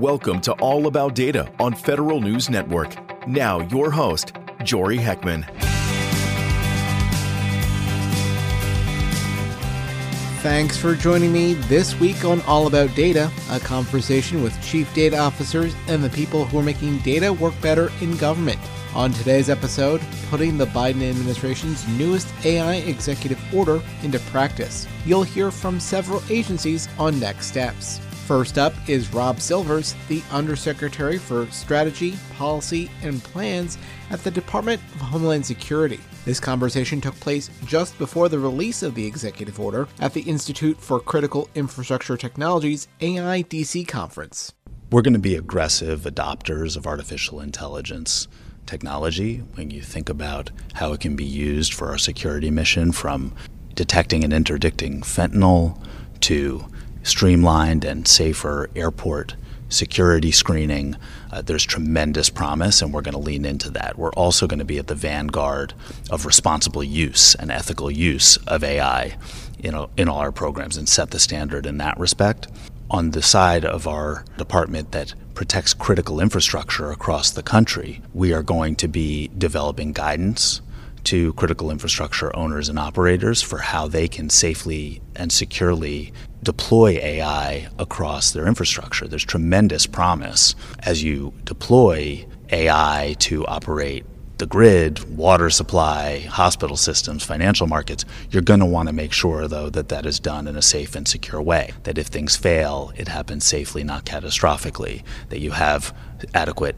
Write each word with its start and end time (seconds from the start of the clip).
Welcome 0.00 0.40
to 0.40 0.52
All 0.54 0.88
About 0.88 1.14
Data 1.14 1.48
on 1.60 1.72
Federal 1.72 2.20
News 2.20 2.50
Network. 2.50 2.96
Now, 3.28 3.60
your 3.68 3.92
host, 3.92 4.32
Jory 4.64 4.98
Heckman. 4.98 5.44
Thanks 10.42 10.76
for 10.76 10.96
joining 10.96 11.32
me 11.32 11.54
this 11.54 11.98
week 12.00 12.24
on 12.24 12.40
All 12.40 12.66
About 12.66 12.92
Data, 12.96 13.30
a 13.52 13.60
conversation 13.60 14.42
with 14.42 14.60
chief 14.60 14.92
data 14.94 15.16
officers 15.16 15.72
and 15.86 16.02
the 16.02 16.10
people 16.10 16.44
who 16.44 16.58
are 16.58 16.64
making 16.64 16.98
data 16.98 17.32
work 17.32 17.54
better 17.60 17.92
in 18.00 18.16
government. 18.16 18.58
On 18.96 19.12
today's 19.12 19.48
episode, 19.48 20.00
putting 20.28 20.58
the 20.58 20.66
Biden 20.66 21.08
administration's 21.08 21.86
newest 21.96 22.26
AI 22.44 22.76
executive 22.78 23.40
order 23.54 23.80
into 24.02 24.18
practice. 24.18 24.88
You'll 25.06 25.22
hear 25.22 25.52
from 25.52 25.78
several 25.78 26.20
agencies 26.28 26.88
on 26.98 27.20
next 27.20 27.46
steps. 27.46 28.00
First 28.26 28.56
up 28.56 28.72
is 28.88 29.12
Rob 29.12 29.38
Silvers, 29.38 29.94
the 30.08 30.22
Undersecretary 30.32 31.18
for 31.18 31.46
Strategy, 31.50 32.14
Policy, 32.38 32.90
and 33.02 33.22
Plans 33.22 33.76
at 34.08 34.24
the 34.24 34.30
Department 34.30 34.80
of 34.94 35.02
Homeland 35.02 35.44
Security. 35.44 36.00
This 36.24 36.40
conversation 36.40 37.02
took 37.02 37.14
place 37.16 37.50
just 37.66 37.98
before 37.98 38.30
the 38.30 38.38
release 38.38 38.82
of 38.82 38.94
the 38.94 39.06
executive 39.06 39.60
order 39.60 39.88
at 40.00 40.14
the 40.14 40.22
Institute 40.22 40.80
for 40.80 41.00
Critical 41.00 41.50
Infrastructure 41.54 42.16
Technologies 42.16 42.88
AIDC 43.00 43.86
conference. 43.86 44.54
We're 44.90 45.02
going 45.02 45.12
to 45.12 45.18
be 45.18 45.36
aggressive 45.36 46.00
adopters 46.00 46.78
of 46.78 46.86
artificial 46.86 47.42
intelligence 47.42 48.26
technology 48.64 49.40
when 49.52 49.70
you 49.70 49.82
think 49.82 50.08
about 50.08 50.50
how 50.72 50.94
it 50.94 51.00
can 51.00 51.14
be 51.14 51.26
used 51.26 51.74
for 51.74 51.88
our 51.88 51.98
security 51.98 52.50
mission 52.50 52.90
from 52.90 53.34
detecting 53.74 54.24
and 54.24 54.32
interdicting 54.32 55.02
fentanyl 55.02 55.78
to 56.20 56.66
streamlined 57.04 57.84
and 57.84 58.08
safer 58.08 58.68
airport 58.74 59.36
security 59.68 60.30
screening. 60.30 60.96
Uh, 61.30 61.42
there's 61.42 61.64
tremendous 61.64 62.30
promise, 62.30 62.80
and 62.80 62.92
we're 62.92 63.02
going 63.02 63.14
to 63.14 63.18
lean 63.18 63.44
into 63.44 63.70
that. 63.70 63.98
We're 63.98 64.12
also 64.12 64.46
going 64.46 64.58
to 64.58 64.64
be 64.64 64.78
at 64.78 64.86
the 64.86 64.94
vanguard 64.94 65.74
of 66.10 66.26
responsible 66.26 66.84
use 66.84 67.34
and 67.34 67.50
ethical 67.50 67.90
use 67.90 68.36
of 68.46 68.62
AI 68.62 69.16
in, 69.58 69.74
a, 69.74 69.88
in 69.96 70.08
all 70.08 70.18
our 70.18 70.32
programs 70.32 70.76
and 70.76 70.88
set 70.88 71.10
the 71.10 71.18
standard 71.18 71.66
in 71.66 71.78
that 71.78 71.98
respect. 71.98 72.48
On 72.90 73.10
the 73.10 73.22
side 73.22 73.64
of 73.64 73.88
our 73.88 74.24
department 74.36 74.92
that 74.92 75.14
protects 75.34 75.74
critical 75.74 76.20
infrastructure 76.20 76.90
across 76.90 77.30
the 77.30 77.42
country, 77.42 78.00
we 78.12 78.32
are 78.32 78.42
going 78.42 78.76
to 78.76 78.88
be 78.88 79.30
developing 79.36 79.92
guidance 79.92 80.60
to 81.04 81.32
critical 81.34 81.70
infrastructure 81.70 82.34
owners 82.36 82.68
and 82.68 82.78
operators 82.78 83.42
for 83.42 83.58
how 83.58 83.88
they 83.88 84.08
can 84.08 84.30
safely 84.30 85.00
and 85.16 85.30
securely 85.30 86.12
deploy 86.42 86.98
AI 86.98 87.68
across 87.78 88.32
their 88.32 88.46
infrastructure. 88.46 89.06
There's 89.08 89.24
tremendous 89.24 89.86
promise 89.86 90.54
as 90.80 91.02
you 91.02 91.32
deploy 91.44 92.26
AI 92.50 93.16
to 93.20 93.46
operate 93.46 94.04
the 94.38 94.46
grid, 94.46 95.16
water 95.16 95.48
supply, 95.48 96.20
hospital 96.20 96.76
systems, 96.76 97.24
financial 97.24 97.66
markets, 97.66 98.04
you're 98.30 98.42
going 98.42 98.60
to 98.60 98.66
want 98.66 98.88
to 98.88 98.92
make 98.92 99.12
sure, 99.12 99.46
though, 99.46 99.70
that 99.70 99.88
that 99.90 100.06
is 100.06 100.18
done 100.18 100.48
in 100.48 100.56
a 100.56 100.62
safe 100.62 100.96
and 100.96 101.06
secure 101.06 101.40
way. 101.40 101.72
That 101.84 101.98
if 101.98 102.08
things 102.08 102.36
fail, 102.36 102.92
it 102.96 103.08
happens 103.08 103.44
safely, 103.44 103.84
not 103.84 104.04
catastrophically. 104.04 105.04
That 105.28 105.40
you 105.40 105.52
have 105.52 105.96
adequate 106.34 106.76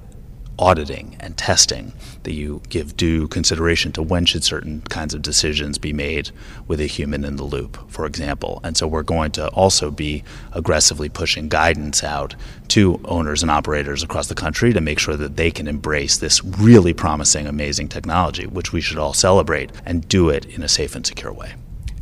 auditing 0.59 1.17
and 1.21 1.37
testing 1.37 1.93
that 2.23 2.33
you 2.33 2.63
give 2.69 2.97
due 2.97 3.29
consideration 3.29 3.93
to 3.93 4.03
when 4.03 4.25
should 4.25 4.45
certain 4.45 4.81
kinds 4.83 5.15
of 5.15 5.23
decisions 5.23 5.79
be 5.79 5.93
made 5.93 6.31
with 6.67 6.81
a 6.81 6.87
human 6.87 7.25
in 7.25 7.37
the 7.37 7.45
loop 7.45 7.79
for 7.91 8.07
example. 8.07 8.61
And 8.63 8.77
so 8.77 8.87
we're 8.87 9.03
going 9.03 9.33
to 9.33 9.49
also 9.49 9.91
be 9.91 10.25
aggressively 10.53 11.09
pushing 11.09 11.49
guidance 11.49 12.03
out 12.03 12.35
to 12.69 13.01
owners 13.05 13.43
and 13.43 13.51
operators 13.51 14.03
across 14.03 14.27
the 14.27 14.35
country 14.35 14.73
to 14.73 14.81
make 14.81 14.99
sure 14.99 15.17
that 15.17 15.37
they 15.37 15.51
can 15.51 15.69
embrace 15.69 16.19
this 16.19 16.45
really 16.45 16.93
promising 16.93 17.47
amazing 17.47 17.89
technology 17.89 18.47
which 18.47 18.73
we 18.73 18.81
should 18.81 18.99
all 18.99 19.13
celebrate 19.13 19.71
and 19.85 20.09
do 20.09 20.29
it 20.29 20.45
in 20.47 20.63
a 20.63 20.69
safe 20.69 20.95
and 20.95 21.07
secure 21.07 21.33
way 21.33 21.55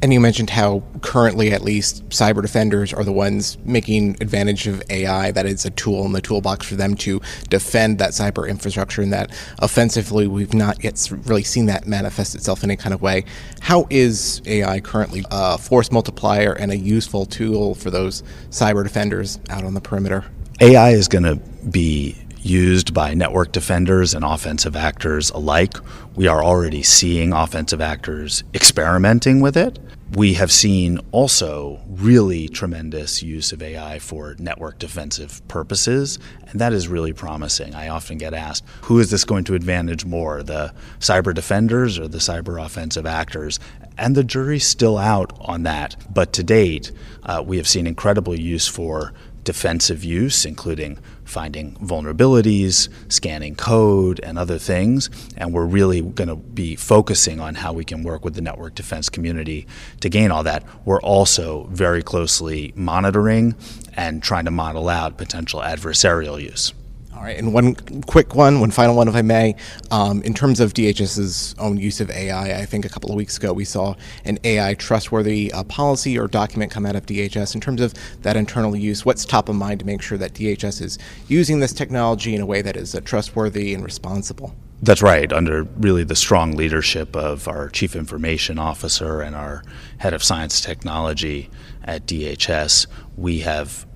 and 0.05 0.13
you 0.13 0.21
mentioned 0.21 0.51
how 0.51 0.83
currently, 1.01 1.51
at 1.51 1.63
least, 1.63 2.07
cyber 2.11 2.43
defenders 2.43 2.93
are 2.93 3.05
the 3.05 3.13
ones 3.13 3.57
making 3.65 4.19
advantage 4.21 4.67
of 4.67 4.83
AI. 4.91 5.31
that 5.31 5.47
it's 5.47 5.65
a 5.65 5.71
tool 5.71 6.05
in 6.05 6.13
the 6.13 6.21
toolbox 6.21 6.67
for 6.67 6.75
them 6.75 6.95
to 6.95 7.23
defend 7.49 7.97
that 8.01 8.11
cyber 8.11 8.47
infrastructure. 8.47 9.01
And 9.01 9.11
that 9.15 9.31
offensively, 9.61 10.27
we've 10.27 10.53
not 10.53 10.85
yet 10.85 11.11
really 11.25 11.43
seen 11.43 11.65
that 11.67 11.87
manifest 11.87 12.35
itself 12.35 12.63
in 12.63 12.71
any 12.71 12.77
kind 12.77 12.93
of 12.93 13.01
way. 13.01 13.25
How 13.61 13.87
is 13.89 14.43
AI 14.45 14.79
currently 14.81 15.25
a 15.31 15.57
force 15.57 15.91
multiplier 15.91 16.53
and 16.53 16.71
a 16.71 16.77
useful 16.77 17.25
tool 17.25 17.75
for 17.75 17.91
those 17.91 18.23
cyber 18.51 18.83
defenders 18.83 19.39
out 19.49 19.65
on 19.65 19.73
the 19.73 19.81
perimeter? 19.81 20.27
AI 20.61 20.91
is 20.91 21.09
going 21.09 21.25
to 21.25 21.37
be 21.71 22.15
used 22.43 22.93
by 22.93 23.15
network 23.15 23.53
defenders 23.53 24.13
and 24.13 24.23
offensive 24.23 24.77
actors 24.77 25.31
alike. 25.31 25.79
We 26.15 26.27
are 26.27 26.45
already 26.45 26.83
seeing 26.83 27.33
offensive 27.33 27.81
actors 27.81 28.45
experimenting 28.53 29.41
with 29.41 29.57
it. 29.57 29.79
We 30.17 30.35
have 30.35 30.53
seen 30.53 31.01
also 31.11 31.81
really 31.89 32.49
tremendous 32.49 33.21
use 33.21 33.51
of 33.51 33.61
AI 33.61 33.99
for 33.99 34.37
network 34.39 34.79
defensive 34.79 35.47
purposes, 35.49 36.21
and 36.47 36.61
that 36.61 36.73
is 36.73 36.87
really 36.87 37.13
promising. 37.13 37.75
I 37.75 37.89
often 37.89 38.19
get 38.19 38.33
asked, 38.33 38.65
who 38.83 39.01
is 39.01 39.11
this 39.11 39.25
going 39.25 39.43
to 39.45 39.57
advantage 39.57 40.05
more, 40.05 40.45
the 40.45 40.73
cyber 41.01 41.35
defenders 41.35 41.99
or 41.99 42.07
the 42.07 42.19
cyber 42.19 42.65
offensive 42.65 43.07
actors? 43.07 43.59
And 43.99 44.15
the 44.15 44.23
jury's 44.23 44.65
still 44.65 44.99
out 44.99 45.37
on 45.41 45.65
that. 45.65 45.97
But 46.15 46.33
to 46.35 46.45
date, 46.45 46.93
uh, 47.25 47.43
we 47.45 47.57
have 47.57 47.67
seen 47.67 47.89
incredible 47.89 48.39
use 48.39 48.69
for 48.69 49.13
defensive 49.45 50.03
use, 50.03 50.45
including 50.45 50.99
finding 51.25 51.75
vulnerabilities, 51.77 52.89
scanning 53.09 53.55
code, 53.55 54.21
and 54.23 54.39
other 54.39 54.59
things. 54.59 55.11
And 55.37 55.53
we're 55.53 55.67
really 55.67 56.03
going 56.03 56.29
to 56.29 56.37
be 56.37 56.77
focusing 56.77 57.41
on 57.41 57.57
how 57.57 57.73
we 57.73 57.85
can 57.85 58.03
work 58.03 58.25
with 58.25 58.35
the 58.35 58.43
network 58.43 58.75
defense 58.75 59.09
community 59.09 59.67
to 60.01 60.09
gain 60.09 60.31
all 60.31 60.43
that. 60.45 60.65
We're 60.85 61.01
also 61.01 61.65
very 61.71 62.03
closely 62.03 62.73
monitoring 62.75 63.55
and 63.95 64.23
trying 64.23 64.45
to 64.47 64.51
model 64.51 64.89
out 64.89 65.17
potential 65.17 65.61
adversarial 65.61 66.41
use. 66.41 66.73
All 67.17 67.23
right, 67.23 67.39
and 67.39 67.55
one 67.55 67.77
quick 68.03 68.35
one, 68.35 68.59
one 68.59 68.73
final 68.73 68.97
one, 68.97 69.07
if 69.07 69.15
I 69.15 69.23
may. 69.23 69.55
Um, 69.93 70.21
in 70.23 70.35
terms 70.35 70.59
of 70.59 70.75
DHS's 70.75 71.55
own 71.61 71.77
use 71.77 72.01
of 72.01 72.11
AI, 72.11 72.61
I 72.61 72.67
think 72.67 72.85
a 72.85 72.89
couple 72.89 73.11
of 73.11 73.17
weeks 73.17 73.37
ago 73.37 73.53
we 73.53 73.65
saw 73.65 73.95
an 74.25 74.39
AI 74.43 74.75
trustworthy 74.75 75.53
uh, 75.53 75.63
policy 75.65 76.19
or 76.19 76.27
document 76.27 76.73
come 76.73 76.85
out 76.85 76.97
of 76.97 77.07
DHS. 77.07 77.55
In 77.55 77.61
terms 77.61 77.81
of 77.81 77.95
that 78.23 78.37
internal 78.37 78.75
use, 78.75 79.05
what's 79.05 79.25
top 79.25 79.49
of 79.49 79.55
mind 79.55 79.79
to 79.81 79.87
make 79.87 80.03
sure 80.03 80.19
that 80.19 80.35
DHS 80.35 80.83
is 80.83 80.99
using 81.29 81.61
this 81.61 81.73
technology 81.73 82.35
in 82.35 82.41
a 82.41 82.47
way 82.47 82.63
that 82.63 82.77
is 82.77 82.97
uh, 82.97 83.01
trustworthy 83.01 83.75
and 83.75 83.85
responsible? 83.85 84.53
That's 84.83 85.01
right. 85.01 85.33
Under 85.33 85.63
really 85.63 86.03
the 86.03 86.17
strong 86.17 86.57
leadership 86.57 87.15
of 87.15 87.47
our 87.47 87.69
chief 87.69 87.95
information 87.95 88.59
officer 88.59 89.21
and 89.21 89.37
our 89.37 89.63
head 89.99 90.15
of 90.15 90.25
science 90.25 90.61
technology 90.61 91.49
at 91.85 92.07
DHS, 92.07 92.89
we 93.17 93.39
have 93.41 93.87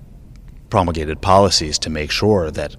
promulgated 0.69 1.21
policies 1.21 1.77
to 1.79 1.89
make 1.89 2.11
sure 2.11 2.51
that 2.51 2.75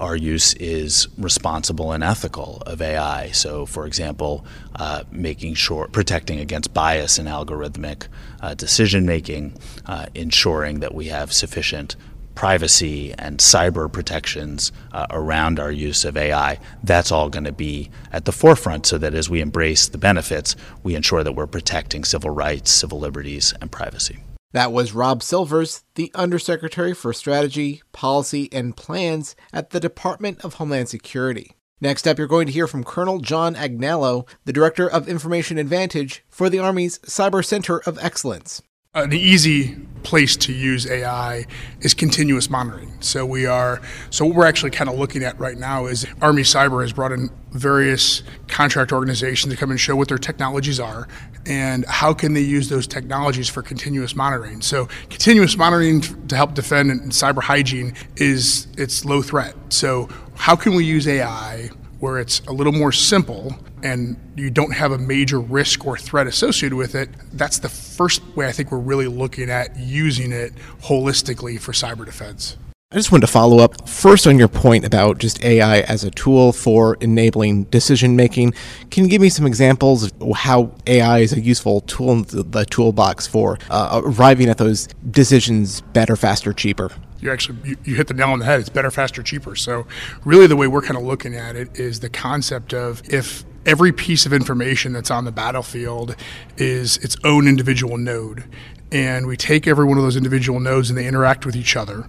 our 0.00 0.16
use 0.16 0.54
is 0.54 1.08
responsible 1.18 1.92
and 1.92 2.02
ethical 2.02 2.62
of 2.66 2.80
AI. 2.80 3.30
So, 3.32 3.66
for 3.66 3.86
example, 3.86 4.44
uh, 4.76 5.04
making 5.12 5.54
sure 5.54 5.86
protecting 5.88 6.40
against 6.40 6.72
bias 6.72 7.18
in 7.18 7.26
algorithmic 7.26 8.08
uh, 8.40 8.54
decision 8.54 9.04
making, 9.06 9.58
uh, 9.86 10.06
ensuring 10.14 10.80
that 10.80 10.94
we 10.94 11.06
have 11.06 11.32
sufficient 11.32 11.96
privacy 12.34 13.12
and 13.18 13.38
cyber 13.38 13.92
protections 13.92 14.72
uh, 14.92 15.06
around 15.10 15.60
our 15.60 15.70
use 15.70 16.06
of 16.06 16.16
AI, 16.16 16.58
that's 16.82 17.12
all 17.12 17.28
going 17.28 17.44
to 17.44 17.52
be 17.52 17.90
at 18.12 18.24
the 18.24 18.32
forefront 18.32 18.86
so 18.86 18.96
that 18.96 19.14
as 19.14 19.28
we 19.28 19.42
embrace 19.42 19.88
the 19.88 19.98
benefits, 19.98 20.56
we 20.82 20.94
ensure 20.94 21.22
that 21.22 21.32
we're 21.32 21.46
protecting 21.46 22.02
civil 22.02 22.30
rights, 22.30 22.70
civil 22.70 22.98
liberties, 22.98 23.52
and 23.60 23.70
privacy. 23.70 24.20
That 24.52 24.72
was 24.72 24.92
Rob 24.92 25.22
Silvers, 25.22 25.84
the 25.94 26.10
Undersecretary 26.14 26.92
for 26.92 27.12
Strategy, 27.12 27.82
Policy, 27.92 28.48
and 28.52 28.76
Plans 28.76 29.36
at 29.52 29.70
the 29.70 29.78
Department 29.78 30.44
of 30.44 30.54
Homeland 30.54 30.88
Security. 30.88 31.52
Next 31.80 32.06
up, 32.06 32.18
you're 32.18 32.26
going 32.26 32.46
to 32.46 32.52
hear 32.52 32.66
from 32.66 32.84
Colonel 32.84 33.20
John 33.20 33.54
Agnello, 33.54 34.28
the 34.44 34.52
Director 34.52 34.88
of 34.88 35.08
Information 35.08 35.56
Advantage 35.56 36.24
for 36.28 36.50
the 36.50 36.58
Army's 36.58 36.98
Cyber 37.00 37.44
Center 37.44 37.78
of 37.86 37.98
Excellence. 38.02 38.60
Uh, 38.92 39.06
the 39.06 39.20
easy 39.20 39.76
place 40.02 40.34
to 40.36 40.52
use 40.52 40.84
AI 40.90 41.46
is 41.80 41.94
continuous 41.94 42.50
monitoring. 42.50 42.92
So 42.98 43.24
we 43.24 43.46
are 43.46 43.80
so 44.10 44.26
what 44.26 44.34
we're 44.34 44.46
actually 44.46 44.72
kind 44.72 44.90
of 44.90 44.98
looking 44.98 45.22
at 45.22 45.38
right 45.38 45.56
now 45.56 45.86
is 45.86 46.04
Army 46.20 46.42
Cyber 46.42 46.82
has 46.82 46.92
brought 46.92 47.12
in 47.12 47.30
various 47.52 48.24
contract 48.48 48.90
organizations 48.90 49.54
to 49.54 49.56
come 49.56 49.70
and 49.70 49.78
show 49.78 49.94
what 49.94 50.08
their 50.08 50.18
technologies 50.18 50.80
are 50.80 51.06
and 51.46 51.84
how 51.86 52.12
can 52.12 52.34
they 52.34 52.40
use 52.40 52.68
those 52.68 52.88
technologies 52.88 53.48
for 53.48 53.62
continuous 53.62 54.16
monitoring. 54.16 54.60
So 54.60 54.86
continuous 55.08 55.56
monitoring 55.56 56.00
to 56.26 56.34
help 56.34 56.54
defend 56.54 56.90
and 56.90 57.12
cyber 57.12 57.44
hygiene 57.44 57.94
is 58.16 58.66
it's 58.76 59.04
low 59.04 59.22
threat. 59.22 59.54
So 59.68 60.08
how 60.34 60.56
can 60.56 60.74
we 60.74 60.84
use 60.84 61.06
AI 61.06 61.70
where 62.00 62.18
it's 62.18 62.40
a 62.48 62.52
little 62.52 62.72
more 62.72 62.90
simple 62.90 63.56
and 63.82 64.16
you 64.36 64.50
don't 64.50 64.72
have 64.72 64.92
a 64.92 64.98
major 64.98 65.40
risk 65.40 65.86
or 65.86 65.96
threat 65.96 66.26
associated 66.26 66.76
with 66.76 66.94
it, 66.94 67.08
that's 67.32 67.58
the 67.58 67.68
first 67.68 68.22
way 68.36 68.46
I 68.46 68.52
think 68.52 68.70
we're 68.72 68.78
really 68.78 69.06
looking 69.06 69.50
at 69.50 69.76
using 69.76 70.32
it 70.32 70.52
holistically 70.82 71.60
for 71.60 71.72
cyber 71.72 72.04
defense. 72.04 72.56
I 72.92 72.96
just 72.96 73.12
wanted 73.12 73.28
to 73.28 73.32
follow 73.32 73.58
up 73.58 73.88
first 73.88 74.26
on 74.26 74.36
your 74.36 74.48
point 74.48 74.84
about 74.84 75.18
just 75.18 75.44
AI 75.44 75.82
as 75.82 76.02
a 76.02 76.10
tool 76.10 76.52
for 76.52 76.96
enabling 77.00 77.64
decision 77.64 78.16
making. 78.16 78.52
Can 78.90 79.04
you 79.04 79.10
give 79.10 79.22
me 79.22 79.28
some 79.28 79.46
examples 79.46 80.10
of 80.10 80.32
how 80.34 80.74
AI 80.88 81.20
is 81.20 81.32
a 81.32 81.40
useful 81.40 81.82
tool 81.82 82.10
in 82.10 82.22
the 82.28 82.66
toolbox 82.68 83.28
for 83.28 83.58
uh, 83.70 84.02
arriving 84.04 84.48
at 84.48 84.58
those 84.58 84.88
decisions 85.08 85.82
better, 85.82 86.16
faster, 86.16 86.52
cheaper? 86.52 86.90
you 87.20 87.30
actually 87.30 87.58
you, 87.64 87.76
you, 87.84 87.94
hit 87.94 88.06
the 88.06 88.14
nail 88.14 88.30
on 88.30 88.38
the 88.38 88.44
head. 88.44 88.60
It's 88.60 88.68
better, 88.68 88.90
faster, 88.90 89.22
cheaper. 89.22 89.54
So 89.54 89.86
really, 90.24 90.46
the 90.46 90.56
way 90.56 90.66
we're 90.66 90.82
kind 90.82 90.96
of 90.96 91.04
looking 91.04 91.34
at 91.34 91.56
it 91.56 91.78
is 91.78 92.00
the 92.00 92.10
concept 92.10 92.72
of 92.74 93.02
if 93.12 93.44
every 93.66 93.92
piece 93.92 94.26
of 94.26 94.32
information 94.32 94.92
that's 94.92 95.10
on 95.10 95.24
the 95.24 95.32
battlefield 95.32 96.16
is 96.56 96.96
its 96.98 97.16
own 97.24 97.46
individual 97.46 97.98
node, 97.98 98.44
and 98.92 99.26
we 99.26 99.36
take 99.36 99.66
every 99.66 99.84
one 99.84 99.98
of 99.98 100.04
those 100.04 100.16
individual 100.16 100.60
nodes 100.60 100.90
and 100.90 100.98
they 100.98 101.06
interact 101.06 101.46
with 101.46 101.56
each 101.56 101.76
other. 101.76 102.08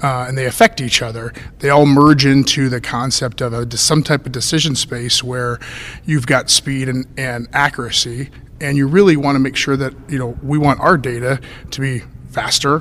Uh, 0.00 0.26
and 0.28 0.38
they 0.38 0.46
affect 0.46 0.80
each 0.80 1.02
other, 1.02 1.32
they 1.58 1.70
all 1.70 1.84
merge 1.84 2.24
into 2.24 2.68
the 2.68 2.80
concept 2.80 3.40
of 3.40 3.52
a, 3.52 3.76
some 3.76 4.00
type 4.00 4.26
of 4.26 4.30
decision 4.30 4.76
space 4.76 5.24
where 5.24 5.58
you've 6.04 6.24
got 6.24 6.48
speed 6.48 6.88
and, 6.88 7.04
and 7.16 7.48
accuracy, 7.52 8.30
and 8.60 8.76
you 8.76 8.86
really 8.86 9.16
want 9.16 9.34
to 9.34 9.40
make 9.40 9.56
sure 9.56 9.76
that 9.76 9.92
you 10.08 10.16
know 10.16 10.38
we 10.40 10.56
want 10.56 10.78
our 10.78 10.96
data 10.96 11.40
to 11.72 11.80
be 11.80 12.02
faster, 12.30 12.80